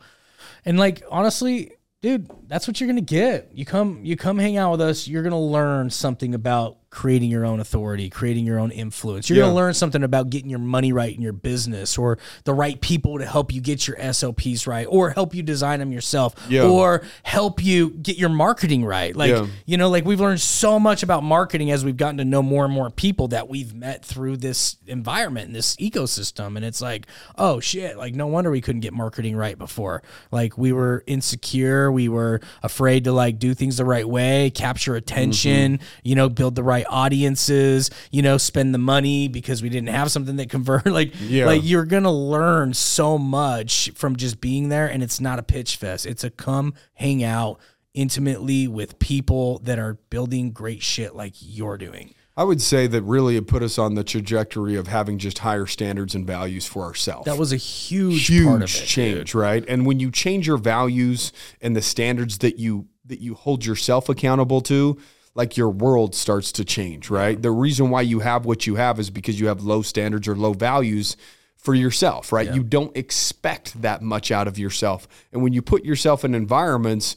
[0.63, 3.49] and like honestly dude that's what you're gonna get.
[3.53, 7.45] You come you come hang out with us you're gonna learn something about creating your
[7.45, 9.29] own authority creating your own influence.
[9.29, 9.43] You're Yeah.
[9.45, 13.17] gonna learn something about getting your money right in your business or the right people
[13.19, 16.63] to help you get your sops right or help you design them yourself Yeah.
[16.63, 19.13] or help you get your marketing right.
[19.13, 19.47] Like Yeah.
[19.65, 22.63] you know like we've learned so much about marketing as we've gotten to know more
[22.63, 26.55] and more people that we've met through this environment and this ecosystem.
[26.55, 27.97] And it's like oh shit.
[27.97, 30.01] Like no wonder we couldn't get marketing right before.
[30.31, 31.91] Like we were insecure.
[31.91, 35.99] We were afraid to like do things the right way capture attention mm-hmm.
[36.03, 39.89] you know build the right right audiences, you know, spend the money because we didn't
[39.89, 40.85] have something that convert.
[40.95, 41.45] Like, Yeah.
[41.45, 45.75] like you're gonna learn so much from just being there, and it's not a pitch
[45.75, 46.05] fest.
[46.05, 47.59] It's a come hang out
[47.93, 52.13] intimately with people that are building great shit like you're doing.
[52.37, 55.65] I would say that really it put us on the trajectory of having just higher
[55.65, 57.25] standards and values for ourselves.
[57.25, 59.35] That was a huge, huge part of it, change, dude.
[59.35, 59.63] right?
[59.67, 64.09] And when you change your values and the standards that you that you hold yourself
[64.09, 64.97] accountable to,
[65.35, 67.39] like your world starts to change, right?
[67.39, 70.35] The reason why you have what you have is because you have low standards or
[70.35, 71.15] low values
[71.55, 72.53] for yourself, right?
[72.53, 75.07] You don't expect that much out of yourself.
[75.31, 77.15] And when you put yourself in environments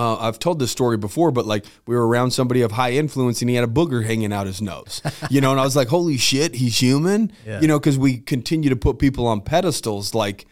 [0.00, 3.42] uh, I've told this story before, but like we were around somebody of high influence
[3.42, 5.88] and he had a booger hanging out his nose, you know, and I was like,
[5.88, 10.46] holy shit, he's human, you know, because we continue to put people on pedestals like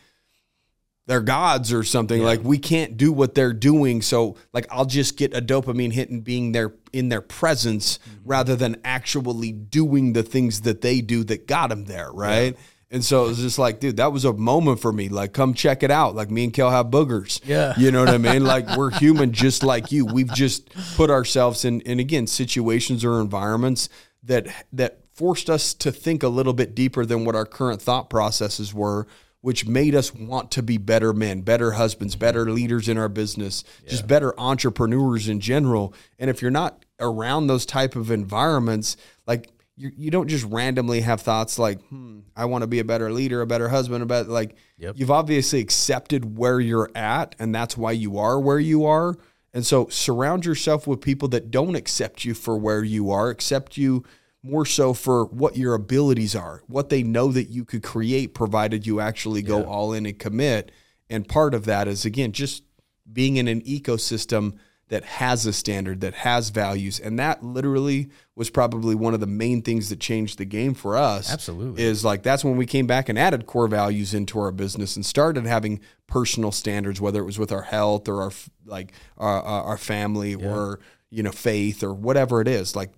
[1.06, 2.22] they're gods or something.
[2.22, 4.02] Like we can't do what they're doing.
[4.02, 8.54] So like I'll just get a dopamine hit and being there in their presence rather
[8.54, 12.54] than actually doing the things that they do that got them there, right?
[12.90, 15.10] And so it was just like, dude, that was a moment for me.
[15.10, 16.14] Like, come check it out.
[16.14, 17.40] Like, me and Kel have boogers.
[17.44, 17.74] Yeah.
[17.76, 18.44] You know what I mean?
[18.44, 20.06] Like, we're human just like you.
[20.06, 23.90] We've just put ourselves in, in again, situations or environments
[24.22, 28.08] that that forced us to think a little bit deeper than what our current thought
[28.08, 29.06] processes were,
[29.40, 33.64] which made us want to be better men, better husbands, better leaders in our business,
[33.86, 35.92] just better entrepreneurs in general.
[36.18, 38.96] And if you're not around those type of environments,
[39.26, 42.84] like you, you don't just randomly have thoughts like, hmm, I want to be a
[42.84, 44.94] better leader, a better husband, a better like yep.
[44.96, 49.16] you've obviously accepted where you're at and that's why you are where you are.
[49.54, 53.76] And so surround yourself with people that don't accept you for where you are, accept
[53.76, 54.04] you
[54.42, 58.86] more so for what your abilities are, what they know that you could create provided
[58.86, 60.72] you actually go all in and commit.
[61.08, 62.64] And part of that is again just
[63.10, 64.58] being in an ecosystem
[64.88, 66.98] that has a standard, that has values.
[66.98, 70.96] And that literally was probably one of the main things that changed the game for
[70.96, 71.32] us.
[71.32, 71.82] Absolutely.
[71.82, 75.04] Is like that's when we came back and added core values into our business and
[75.04, 78.32] started having personal standards, whether it was with our health or our
[78.64, 82.74] like our, our our family or you know faith or whatever it is.
[82.74, 82.92] Like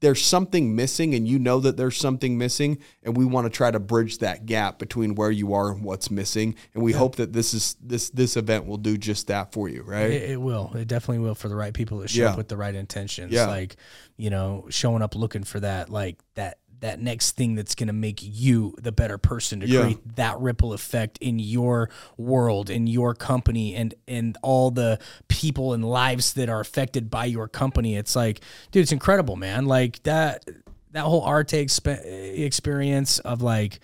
[0.00, 3.70] there's something missing and you know that there's something missing and we want to try
[3.70, 7.32] to bridge that gap between where you are and what's missing and we hope that
[7.34, 10.72] this is this this event will do just that for you right It, it will.
[10.74, 12.30] It definitely will for the right people that show Yeah.
[12.30, 13.30] up with the right intentions.
[13.32, 13.46] Yeah.
[13.46, 13.76] Like,
[14.16, 18.20] you know, showing up looking for that, like that that next thing that's gonna make
[18.22, 19.82] you the better person to Yeah.
[19.82, 25.72] create that ripple effect in your world, in your company, and and all the people
[25.72, 27.96] and lives that are affected by your company.
[27.96, 28.40] It's like,
[28.70, 29.66] dude, it's incredible, man.
[29.66, 30.44] Like that
[30.92, 33.80] that whole Arete expe- experience of like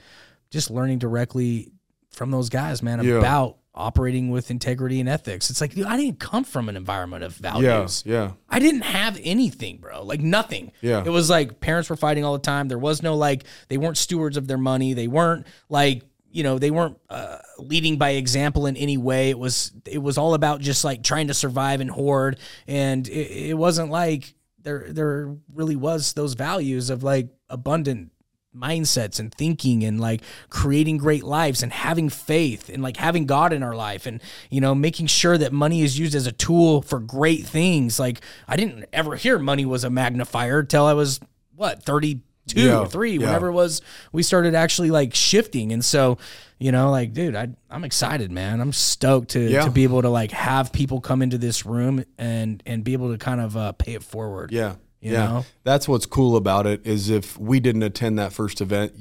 [0.50, 1.70] just learning directly
[2.10, 3.14] from those guys, man, Yeah.
[3.16, 5.50] about operating with integrity and ethics.
[5.50, 8.02] It's like, dude, I didn't come from an environment of yeah values.
[8.06, 10.02] yeah I didn't have anything, bro.
[10.02, 10.72] Like nothing.
[10.80, 11.02] Yeah.
[11.04, 12.68] It was like parents were fighting all the time.
[12.68, 14.94] There was no like they weren't stewards of their money.
[14.94, 19.30] They weren't like you know they weren't uh, leading by example in any way.
[19.30, 22.38] It was it was all about just like trying to survive and hoard.
[22.66, 28.10] And it, it wasn't like there there really was those values of like abundant
[28.56, 33.52] mindsets and thinking and like creating great lives and having faith and like having God
[33.52, 36.82] in our life and you know making sure that money is used as a tool
[36.82, 37.98] for great things.
[38.00, 41.20] Like I didn't ever hear money was a magnifier till I was
[41.54, 42.22] what 32
[42.60, 43.18] Yeah, or 3 yeah.
[43.18, 45.72] whenever it was we started actually like shifting.
[45.72, 46.18] And so
[46.58, 48.60] you know like dude I I'm excited man.
[48.60, 49.64] I'm stoked to Yeah.
[49.64, 53.12] to be able to like have people come into this room and and be able
[53.12, 54.50] to kind of uh, pay it forward.
[54.52, 54.76] Yeah
[55.12, 55.46] yeah know?
[55.64, 58.92] that's what's cool about it is if we didn't attend that first event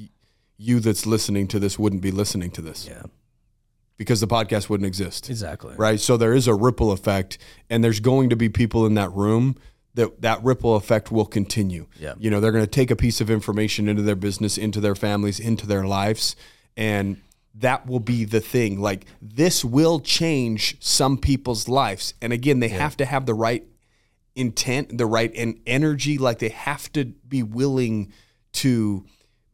[0.58, 3.04] you that's listening to this wouldn't be listening to this yeah
[3.98, 6.00] because the podcast wouldn't exist exactly right?
[6.00, 7.38] So there is a ripple effect,
[7.70, 9.58] and there's going to be people in that room
[9.94, 11.88] that that ripple effect will continue.
[11.98, 12.16] Yeah.
[12.20, 14.96] you know, they're going to take a piece of information into their business, into their
[14.96, 16.36] families, into their lives,
[16.76, 17.22] and
[17.56, 18.82] that will be the thing.
[18.82, 23.64] Like this will change some people's lives, and again, they have to have the right
[24.36, 26.18] intent, the right and energy.
[26.18, 28.12] Like they have to be willing
[28.54, 29.06] to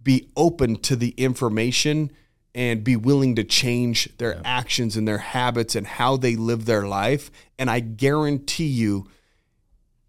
[0.01, 2.11] be open to the information
[2.53, 6.85] and be willing to change their actions and their habits and how they live their
[6.85, 7.31] life.
[7.57, 9.07] And I guarantee you,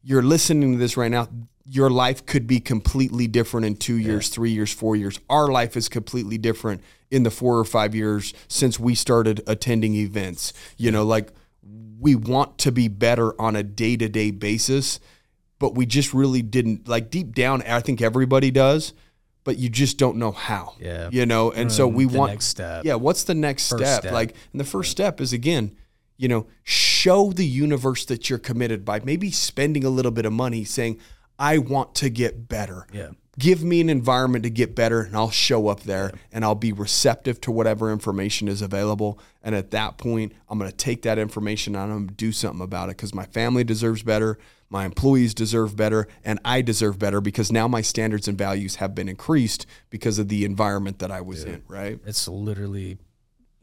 [0.03, 1.29] you're listening to this right now.
[1.65, 5.21] Your life could be completely different in two years, three years, four years.
[5.31, 6.83] Our life is completely different
[7.13, 10.53] in the four or five years since we started attending events.
[10.77, 11.33] You know, like
[12.03, 14.99] we want to be better on a day to day basis,
[15.59, 17.63] but we just really didn't like deep down.
[17.63, 18.93] I think everybody does,
[19.45, 20.75] but you just don't know how.
[20.81, 21.09] Yeah.
[21.13, 22.85] You know, and so Um, we the want next step.
[22.85, 22.97] Yeah.
[22.97, 24.03] What's the next step?
[24.03, 24.13] step.
[24.13, 25.77] Like, and the first step is again,
[26.17, 30.33] you know, show the universe that you're committed by maybe spending a little bit of
[30.33, 30.99] money saying,
[31.39, 32.87] I want to get better.
[32.93, 33.11] Yeah.
[33.39, 36.71] Give me an environment to get better and I'll show up there and I'll be
[36.73, 39.19] receptive to whatever information is available.
[39.43, 42.31] And at that point, I'm going to take that information and I'm going to do
[42.33, 46.99] something about it because my family deserves better, my employees deserve better, and I deserve
[46.99, 51.11] better because now my standards and values have been increased because of the environment that
[51.11, 51.99] I was in, right?
[52.05, 52.99] It's literally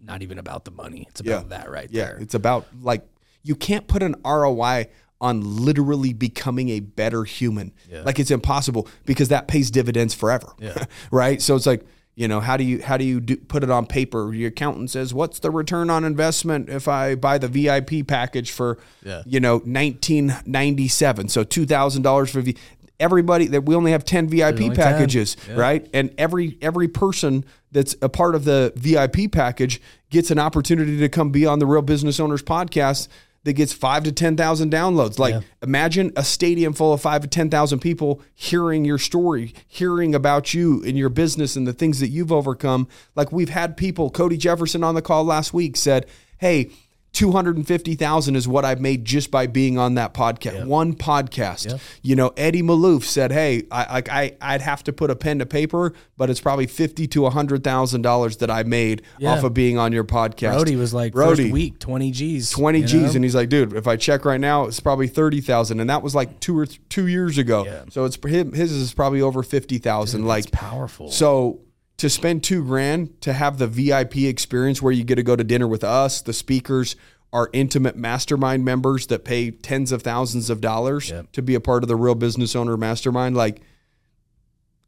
[0.02, 1.06] not even about the money.
[1.10, 2.18] It's about that right Yeah, there.
[2.18, 3.04] it's about like
[3.44, 4.88] you can't put an ROI
[5.22, 7.74] on literally becoming a better human.
[8.06, 10.54] Like it's impossible because that pays dividends forever.
[10.60, 10.86] Yeah.
[11.12, 11.42] right?
[11.42, 13.86] So it's like, you know, how do you how do you do, put it on
[13.86, 14.34] paper?
[14.34, 18.78] Your accountant says, "What's the return on investment if I buy the VIP package for,
[19.06, 19.24] Yeah.
[19.26, 21.30] you know, 1997?
[21.30, 22.56] So $2,000 for V
[23.02, 24.76] Everybody that we only have 10 VIP only 10.
[24.76, 25.56] packages, Yeah.
[25.56, 25.88] right?
[25.94, 31.08] And every every person that's a part of the VIP package gets an opportunity to
[31.08, 33.08] come be on the Real Business Owners podcast
[33.44, 35.18] that gets five to ten thousand downloads.
[35.20, 35.42] Like Yeah.
[35.64, 40.54] imagine a stadium full of five to ten thousand people hearing your story, hearing about
[40.54, 42.88] you and your business and the things that you've overcome.
[43.16, 46.06] Like we've had people, Cody Jefferson on the call last week said,
[46.38, 46.70] Hey,
[47.14, 50.66] 250,000 is what I've made just by being on that podcast.
[50.66, 51.80] One podcast.
[52.02, 55.40] You know, Eddie Maloof said, "Hey, I like I I'd have to put a pen
[55.40, 59.34] to paper, but it's probably 50 to 100,000 dollars that I made Yeah.
[59.34, 62.50] off of being on your podcast." Brody was like Brody, first week, 20 G's.
[62.52, 63.12] 20 G's know?
[63.16, 66.16] and he's like, "Dude, if I check right now, it's probably 30,000." And that was
[66.16, 67.66] like 2 or th- 2 years ago.
[67.66, 67.82] Yeah.
[67.90, 71.12] So it's his is probably over 50,000 like powerful.
[71.12, 71.60] so
[72.00, 75.44] to spend two grand to have the VIP experience where you get to go to
[75.44, 76.96] dinner with us, the speakers,
[77.32, 81.32] our intimate mastermind members that pay tens of thousands of dollars Yep.
[81.34, 83.62] to be a part of the real business owner mastermind, like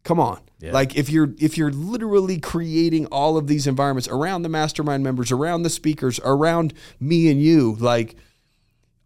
[0.04, 0.39] come on.
[0.60, 0.71] Yeah.
[0.74, 5.32] Like if you're if you're literally creating all of these environments around the mastermind members,
[5.32, 8.15] around the speakers, around me and you, like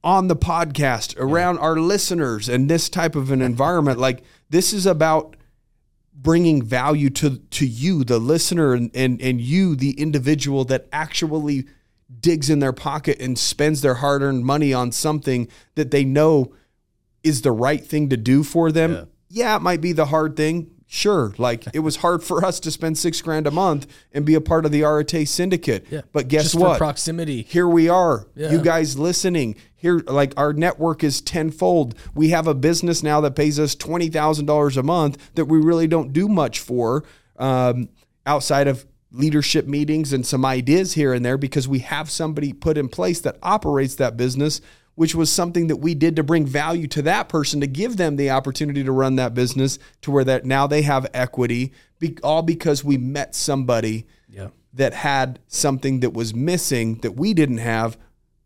[0.04, 4.86] on the podcast, around our listeners and this type of an environment, like this is
[4.86, 5.36] about
[6.16, 11.66] bringing value to to you the listener and, and and you the individual that actually
[12.20, 16.54] digs in their pocket and spends their hard-earned money on something that they know
[17.24, 19.08] is the right thing to do for them.
[19.30, 22.70] Yeah, it might be the hard thing sure like it was hard for us to
[22.70, 26.02] spend six grand a month and be a part of the Arete syndicate Yeah.
[26.14, 27.42] but guess Just what For proximity.
[27.42, 28.52] here we are Yeah.
[28.52, 33.36] you guys listening here like our network is tenfold we have a business now that
[33.36, 37.04] pays us $20000 a month that we really don't do much for
[37.40, 37.90] um,
[38.28, 42.78] outside of leadership meetings and some ideas here and there because we have somebody put
[42.78, 44.62] in place that operates that business
[44.96, 48.16] which was something that we did to bring value to that person to give them
[48.16, 52.42] the opportunity to run that business to where that now they have equity be, all
[52.42, 54.50] because we met somebody Yeah.
[54.74, 57.98] that had something that was missing that we didn't have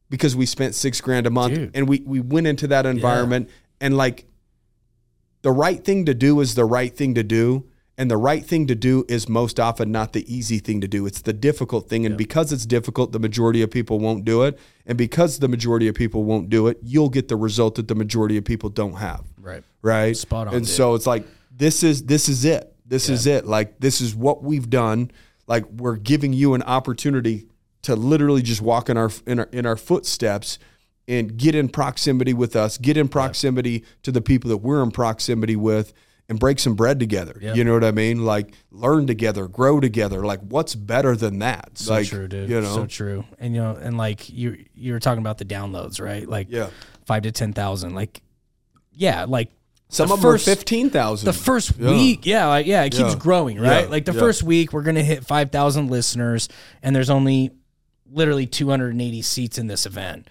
[0.09, 1.71] because we spent six grand a month Dude.
[1.75, 4.25] and we we went into that environment and like
[5.41, 7.65] the right thing to do is the right thing to do
[7.99, 11.05] and the right thing to do is most often not the easy thing to do
[11.05, 14.57] it's the difficult thing and because it's difficult the majority of people won't do it
[14.87, 17.95] and because the majority of people won't do it you'll get the result that the
[17.95, 19.63] majority of people don't have Right.
[19.81, 20.15] right?
[20.17, 20.73] Spot on, And dude.
[20.73, 22.73] so it's like this is this is it.
[22.85, 23.45] This is it.
[23.45, 25.11] Like this is what we've done.
[25.47, 27.47] Like we're giving you an opportunity
[27.83, 30.57] to literally just walk in our in our in our footsteps
[31.07, 34.91] and get in proximity with us, get in proximity to the people that we're in
[34.91, 35.91] proximity with
[36.29, 37.37] and break some bread together.
[37.41, 37.55] Yeah.
[37.55, 38.23] You know what I mean?
[38.23, 40.23] Like learn together, grow together.
[40.23, 41.71] Like what's better than that?
[41.73, 42.49] So like true, dude.
[42.49, 42.73] you know.
[42.75, 43.25] So true.
[43.39, 46.27] And you know, and like you you were talking about the downloads, right?
[46.29, 46.69] Like Yeah.
[47.05, 47.95] five to ten thousand.
[47.95, 48.21] Like
[48.93, 49.49] yeah, like
[49.89, 51.25] some the of them first- are 15,000.
[51.25, 51.89] the first Yeah.
[51.89, 53.19] week, yeah, like, yeah, it keeps Yeah.
[53.19, 53.89] growing, right?
[53.89, 56.47] Like the first week, we're gonna hit five thousand listeners,
[56.83, 57.51] and there's only
[58.11, 60.27] literally 280 seats in this event.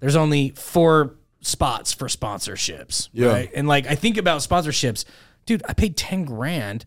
[0.00, 3.28] There's only four spots for sponsorships, Yeah.
[3.28, 3.50] right?
[3.54, 5.04] And like I think about sponsorships,
[5.46, 5.62] dude.
[5.68, 6.84] I paid 10 grand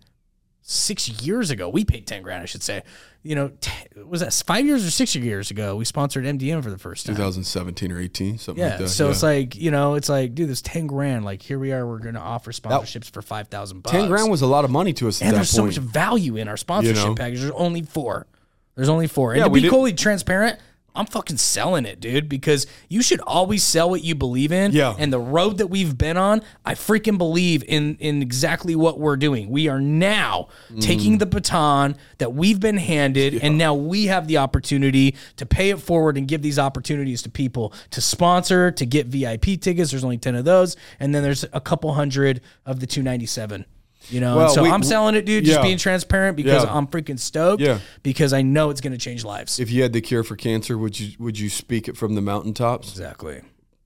[0.62, 1.70] six years ago.
[1.70, 2.84] We paid 10 grand, I should say.
[3.22, 3.72] You know, t-
[4.06, 5.76] was that five years or six years ago?
[5.76, 7.16] We sponsored MDM for the first time.
[7.16, 8.70] 2017 or 18, something Yeah.
[8.72, 8.90] like that.
[8.90, 9.12] so yeah.
[9.12, 11.26] it's like, you know, it's like, dude, this 10 grand.
[11.26, 11.86] Like, here we are.
[11.88, 13.92] We're going to offer sponsorships for 5,000 bucks.
[13.92, 15.76] 10 grand was a lot of money to us at And that there's so point.
[15.78, 17.16] much value in our sponsorship know?
[17.16, 17.40] package.
[17.40, 18.28] There's only four.
[18.76, 19.32] There's only four.
[19.34, 20.60] And Yeah, to be did- totally transparent,
[20.96, 24.72] I'm fucking selling it, dude, because you should always sell what you believe in.
[24.72, 24.96] Yeah.
[24.98, 29.18] And the road that we've been on, I freaking believe in in exactly what we're
[29.18, 29.50] doing.
[29.50, 30.82] We are now Mm.
[30.82, 35.70] taking the baton that we've been handed, and now we have the opportunity to pay
[35.70, 39.92] it forward and give these opportunities to people to sponsor, to get VIP tickets.
[39.92, 40.76] There's only 10 of those.
[41.00, 43.66] And then there's a couple hundred of the 297.
[44.10, 45.46] You know, Well, and so we- I'm selling it, dude.
[45.46, 45.64] Just yeah.
[45.64, 46.74] being transparent because Yeah.
[46.74, 47.62] I'm freaking stoked.
[47.62, 47.80] Yeah.
[48.04, 49.60] Because I know it's going to change lives.
[49.60, 52.22] if you had the cure for cancer, would you would you speak it from the
[52.22, 52.90] mountaintops?
[52.92, 53.42] exactly.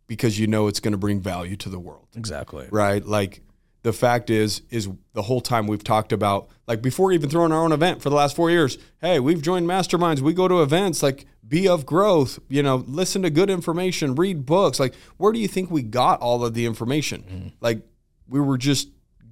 [0.07, 2.67] Because you know it's going to bring value to the world, Exactly.
[2.71, 3.05] right?
[3.05, 3.41] Like
[3.83, 7.63] the fact is, is the whole time we've talked about, like before even throwing our
[7.63, 11.01] own event for the last four years, hey, we've joined masterminds, we go to events,
[11.03, 14.79] like be of growth, you know, listen to good information, read books.
[14.79, 17.23] Like, where do you think we got all of the information?
[17.23, 17.47] Mm-hmm.
[17.61, 17.81] Like,
[18.27, 18.89] we were just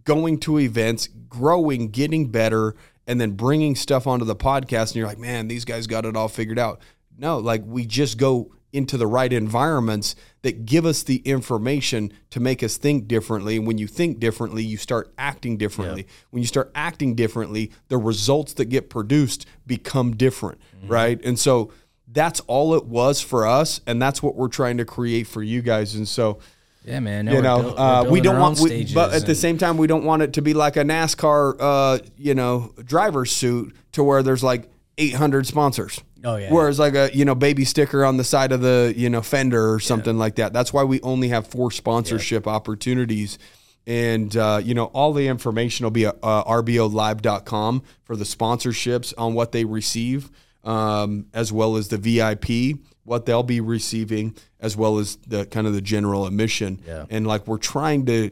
[0.07, 2.73] going to events, growing, getting better,
[3.05, 4.87] and then bringing stuff onto the podcast.
[4.87, 6.81] And you're like, man, these guys got it all figured out.
[7.17, 12.39] No, like we just go into the right environments that give us the information to
[12.39, 13.57] make us think differently.
[13.57, 16.07] And when you think differently, you start acting differently.
[16.29, 20.87] When you start acting differently, the results that get produced become different, mm-hmm.
[20.87, 21.25] right?
[21.25, 21.71] And so
[22.07, 23.81] that's all it was for us.
[23.85, 25.95] And that's what we're trying to create for you guys.
[25.95, 26.39] And so,
[26.87, 27.27] Yeah, man.
[27.27, 30.05] you know, build- uh, we don't want, we, but at the same time, we don't
[30.05, 34.43] want it to be like a NASCAR, uh, you know, driver's suit to where there's
[34.43, 36.01] like 800 sponsors.
[36.23, 36.51] Oh, yeah.
[36.51, 39.71] Whereas like a you know baby sticker on the side of the you know fender
[39.73, 40.51] or something like that.
[40.51, 43.37] That's why we only have four sponsorship opportunities.
[43.85, 49.13] And uh, you know all the information will be at uh, rbolive.com for the sponsorships
[49.17, 50.29] on what they receive,
[50.63, 55.67] um, as well as the VIP what they'll be receiving, as well as the kind
[55.67, 56.81] of the general admission.
[56.87, 57.05] Yeah.
[57.09, 58.31] And like we're trying to,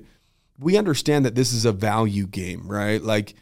[0.60, 3.02] we understand that this is a value game, right?
[3.02, 3.36] Like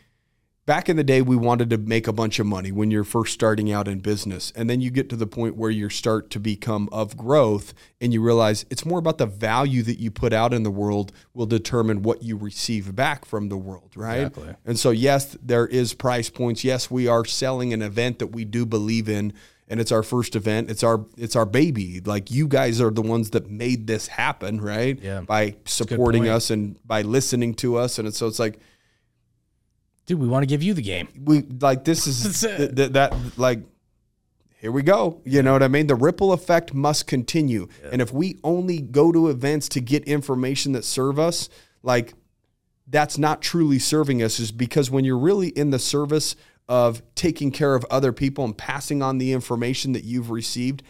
[0.65, 3.33] back in the day we wanted to make a bunch of money when you're first
[3.33, 6.39] starting out in business and then you get to the point where you start to
[6.39, 10.53] become of growth and you realize it's more about the value that you put out
[10.53, 14.55] in the world will determine what you receive back from the world right Exactly.
[14.65, 18.45] and so yes there is price points yes we are selling an event that we
[18.45, 19.33] do believe in
[19.73, 20.69] and it's our first event.
[20.69, 21.99] It's our it's our baby.
[21.99, 24.99] Like you guys are the ones that made this happen right?
[25.01, 25.21] Yeah.
[25.21, 27.97] by supporting us and by listening to us.
[27.97, 28.59] And it's, so it's like
[30.05, 31.07] dude, we want to give you the game.
[31.19, 33.61] we like this is th- th- that like
[34.57, 35.21] here we go.
[35.25, 35.87] You know what i mean?
[35.87, 37.67] The ripple effect must continue.
[37.91, 41.49] And if we only go to events to get information that serve us
[41.81, 42.13] like
[42.85, 46.35] that's not truly serving us is because when you're really in the service
[46.67, 50.83] of taking care of other people and passing on the information that you've received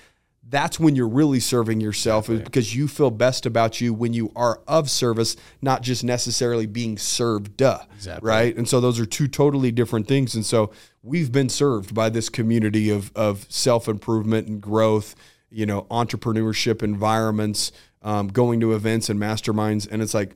[0.50, 4.62] that's when you're really serving yourself because you feel best about you when you are
[4.68, 8.28] of service not just necessarily being served duh, Exactly.
[8.28, 8.56] right?
[8.58, 10.36] And so those are two totally different things.
[10.36, 10.72] And so
[11.02, 15.16] we've been served by this community of of self-improvement and growth
[15.50, 17.72] you know entrepreneurship environments
[18.02, 19.88] um, going to events and masterminds.
[19.90, 20.36] And it's like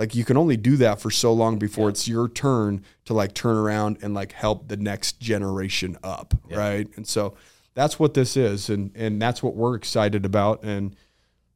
[0.00, 3.34] like you can only do that for so long before it's your turn to like
[3.34, 7.34] turn around and like help the next generation up right and so
[7.74, 10.96] that's what this is and and that's what we're excited about and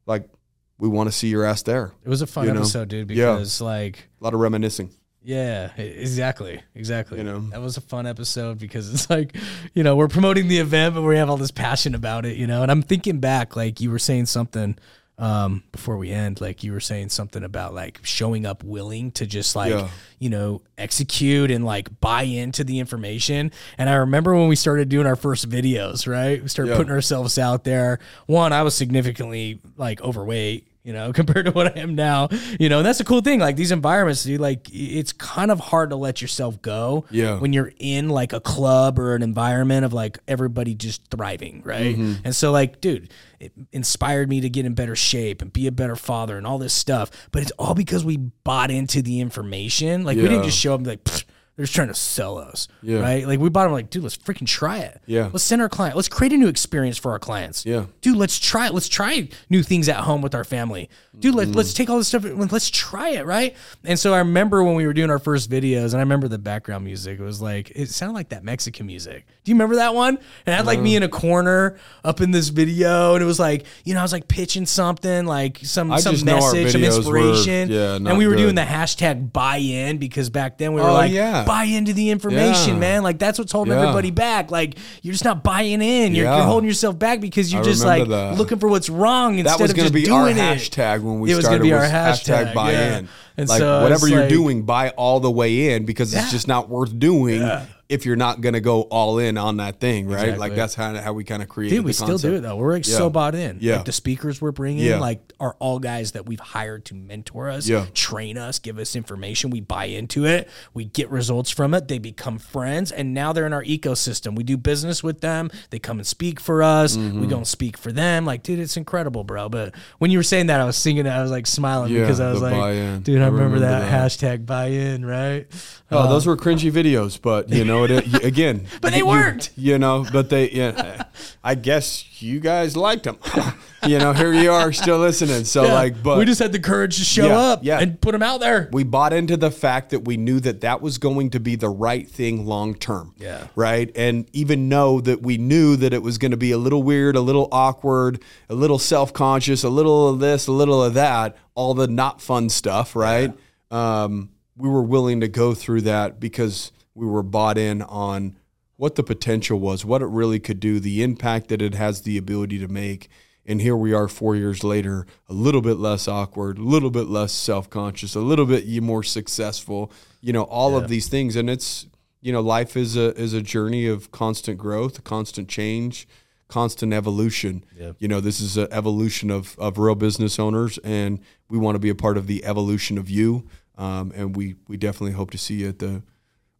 [0.05, 0.29] like
[0.77, 2.59] we want to see your ass there It was a fun You know?
[2.59, 3.33] episode, dude, Yeah.
[3.33, 4.91] because like a lot of reminiscing
[5.23, 7.17] Yeah, exactly, exactly.
[7.17, 7.39] You know?
[7.51, 9.35] that was a fun episode because it's like,
[9.73, 12.45] you know, we're promoting the event, but we have all this passion about it, you
[12.45, 12.61] know.
[12.61, 14.77] And I'm thinking back, like you were saying something
[15.17, 19.25] um, before we end, like you were saying something about like showing up willing to
[19.25, 19.87] just like, Yeah.
[20.19, 23.51] you know, execute and like buy into the information.
[23.77, 26.41] And I remember when we started doing our first videos, right?
[26.41, 26.77] We started Yeah.
[26.77, 27.99] putting ourselves out there.
[28.25, 32.29] One, I was significantly like overweight, you know, compared to what I am now.
[32.59, 33.39] You know, and that's a cool thing.
[33.39, 37.39] Like these environments, dude, like it's kind of hard to let yourself go Yeah.
[37.39, 41.95] when you're in like a club or an environment of like everybody just thriving, right?
[41.97, 42.13] Mm-hmm.
[42.23, 45.71] And so like, dude, it inspired me to get in better shape and be a
[45.71, 47.09] better father and all this stuff.
[47.31, 50.03] But it's all because we bought into the information.
[50.03, 51.25] Like we didn't just show up and be like, "Pfft,
[51.55, 52.99] they're just trying to sell us, Yeah.
[52.99, 53.25] right?
[53.25, 55.01] Like we bought them like, dude, let's freaking try it.
[55.05, 55.29] Yeah.
[55.31, 55.95] Let's send our client.
[55.95, 57.65] Let's create a new experience for our clients.
[57.65, 57.85] Yeah.
[58.01, 58.73] Dude, let's try it.
[58.73, 60.89] Let's try new things at home with our family.
[61.17, 62.25] Dude, let, let's take all this stuff.
[62.25, 63.55] Let's try it, right?
[63.85, 66.37] And so I remember when we were doing our first videos, and I remember the
[66.37, 67.19] background music.
[67.19, 69.25] It was like it sounded like that Mexican music.
[69.45, 70.17] Do you remember that one?
[70.47, 73.39] And I had like me in a corner up in this video, and it was
[73.39, 76.51] like you know I was like pitching something like some I some just know our
[76.53, 77.69] message, some videos were, inspiration.
[77.69, 80.93] yeah, and we were doing the hashtag buy in because back then we were Oh,
[80.93, 81.45] like yeah.
[81.45, 82.79] buy into the information, Yeah.
[82.79, 83.03] man.
[83.03, 83.81] Like that's what's holding Yeah.
[83.83, 84.49] everybody back.
[84.49, 86.15] Like you're just not buying in.
[86.15, 86.37] You're, Yeah.
[86.37, 88.37] you're holding yourself back because you're I just like remember that.
[88.39, 90.41] looking for what's wrong instead that was of going just to be our doing it.
[90.59, 92.97] hashtag when we It was started be our was hashtag, buy yeah.
[92.97, 96.23] in And like so whatever you're like- doing buy all the way in because Yeah.
[96.23, 97.43] it's just not worth doing
[97.87, 100.39] if you're not going to go all in on that thing right Exactly.
[100.39, 101.69] like that's how, how we kind of create.
[101.69, 102.55] Dude, we still do it though.
[102.55, 103.59] We're like so bought in.
[103.61, 103.75] Yeah.
[103.77, 104.99] Like the speakers we're bringing, Yeah.
[104.99, 107.85] like are all guys that we've hired to mentor us, Yeah.
[107.93, 109.51] train us, give us information.
[109.51, 110.49] We buy into it.
[110.73, 111.87] We get results from it.
[111.87, 114.35] They become friends, and now they're in our ecosystem.
[114.35, 115.51] We do business with them.
[115.69, 116.97] They come and speak for us.
[116.97, 117.21] Mm-hmm.
[117.21, 118.25] We go and speak for them.
[118.25, 119.47] Like, dude, it's incredible, bro.
[119.49, 121.09] But when you were saying that, I was singing it.
[121.09, 123.01] I was like smiling Yeah, because I was like, buy-in.
[123.01, 124.09] dude, I, I remember, remember that, that.
[124.11, 125.45] hashtag buy in, right?
[125.91, 128.65] Oh, those were cringy videos, but you know know it again.
[128.81, 129.49] But they you- weren't.
[129.55, 130.49] You know, but they.
[130.51, 131.03] Yeah,
[131.43, 133.17] I guess you guys liked them.
[133.85, 135.43] you know, here you are still listening.
[135.45, 135.73] So Yeah.
[135.73, 137.79] like, but we just had the courage to show Yeah, up yeah.
[137.79, 138.69] and put them out there.
[138.71, 141.69] we bought into the fact that we knew that that was going to be the
[141.69, 143.13] right thing long term.
[143.17, 143.47] Yeah.
[143.55, 143.91] Right.
[143.95, 147.15] And even know that we knew that it was going to be a little weird,
[147.15, 151.35] a little awkward, a little self conscious, a little of this, a little of that,
[151.53, 152.95] all the not fun stuff.
[152.95, 153.33] Right.
[153.71, 158.37] Um, we were willing to go through that because we were bought in on
[158.77, 162.17] what the potential was, what it really could do, the impact that it has the
[162.17, 163.09] ability to make.
[163.45, 167.07] And here we are four years later, a little bit less awkward, a little bit
[167.07, 171.35] less self conscious, a little bit more successful, you know, all of these things.
[171.35, 171.85] And it's,
[172.21, 176.07] you know, life is a is a journey of constant growth, constant change,
[176.47, 177.63] constant evolution.
[177.99, 181.79] You know, this is an evolution of, of real business owners, and we want to
[181.79, 183.47] be a part of the evolution of you.
[183.77, 186.01] Um, and we we definitely hope to see you at the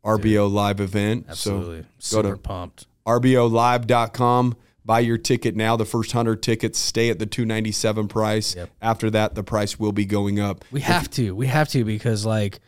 [0.06, 1.26] RBO live event.
[1.28, 1.86] Absolutely.
[2.00, 2.86] So go Super to pumped.
[3.08, 9.10] rbolive.com buy your ticket now the first 100 tickets stay at the 297 price after
[9.10, 11.36] that the price will be going up We have to.
[11.36, 12.60] We have to because like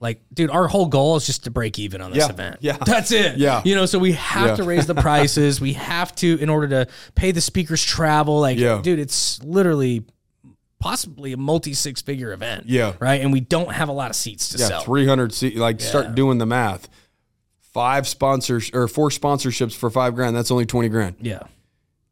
[0.00, 2.56] like dude, our whole goal is just to break even on this Yeah, event.
[2.60, 2.78] yeah.
[2.86, 3.36] That's it.
[3.36, 3.60] Yeah.
[3.66, 4.56] You know, so we have Yeah.
[4.56, 5.60] to raise the prices.
[5.60, 8.40] we have to in order to pay the speakers travel.
[8.40, 8.80] Like Yeah.
[8.82, 10.04] dude, it's literally
[10.80, 12.64] possibly a multi six figure event.
[12.66, 12.94] Yeah.
[12.98, 13.20] Right.
[13.20, 14.80] And we don't have a lot of seats to yeah sell.
[14.82, 15.56] 300 seats.
[15.56, 16.88] like start doing the math
[17.60, 21.42] five sponsors or four sponsorships for five grand that's only 20 grand yeah.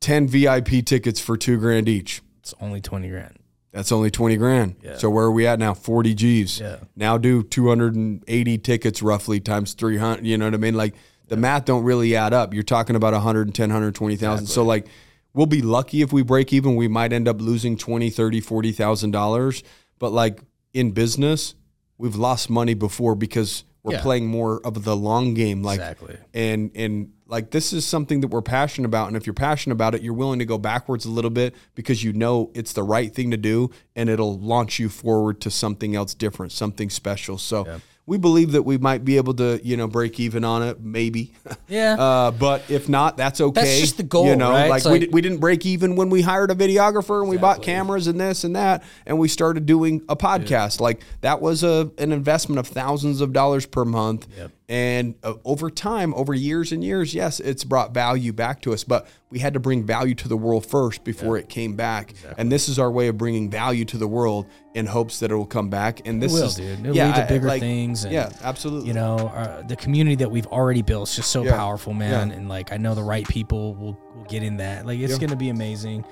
[0.01, 3.37] 10 vip tickets for two grand each It's only twenty grand.
[3.73, 6.77] that's only 20 grand so where are we at now 40 g's Yeah.
[6.95, 10.95] now do 280 tickets roughly times 300 you know what i mean like
[11.27, 14.87] the math don't really add up you're talking about 110 120000 so like
[15.35, 16.77] we'll be lucky if we break even.
[16.77, 19.63] We might end up losing 20 30 40000 dollars.
[19.99, 20.41] But like
[20.73, 21.55] in business
[21.97, 24.03] we've lost money before because we're Yeah.
[24.03, 25.63] playing more of the long game.
[25.63, 26.17] Like Exactly.
[26.35, 29.09] and and like this is something that we're passionate about.
[29.09, 32.03] And if you're passionate about it you're willing to go backwards a little bit because
[32.05, 35.95] you know it's the right thing to do and it'll launch you forward to something
[35.97, 37.39] else different something special.
[37.39, 40.81] So we believe that we might be able to you know break even on it
[40.81, 41.33] maybe.
[41.69, 41.95] Yeah.
[41.99, 44.51] uh, but if not that's okay That's just the goal, you know?
[44.51, 44.71] right?
[44.71, 47.29] like, It's we, like- di- we didn't break even when we hired a videographer and
[47.29, 50.81] we bought cameras and this and that and we started doing a podcast.
[50.81, 54.27] Like that was a an investment of thousands of dollars per month
[54.69, 58.85] and uh, over time over years and years yes it's brought value back to us
[58.85, 62.15] but we had to bring value to the world first before it came back.
[62.39, 65.35] And this is our way of bringing value to the world in hopes that it
[65.35, 66.07] will come back.
[66.07, 66.81] And this will, is dude.
[66.81, 68.89] It'll yeah lead to I- bigger like, things and, yeah absolutely.
[68.89, 71.57] you know uh, the community that we've already built is just so Yeah.
[71.57, 72.31] powerful man.
[72.31, 72.37] Yeah.
[72.37, 74.87] and like i know the right people will, will get in that.
[74.87, 76.05] Like it's gonna be amazing.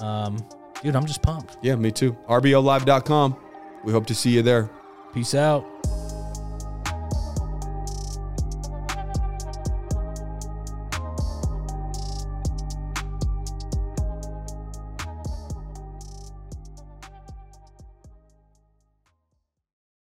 [0.00, 0.38] Um
[0.82, 1.58] dude i'm just pumped.
[1.60, 2.12] Yeah me too.
[2.28, 3.36] Rbolive.com
[3.84, 4.70] we hope to see you there.
[5.12, 5.66] Peace out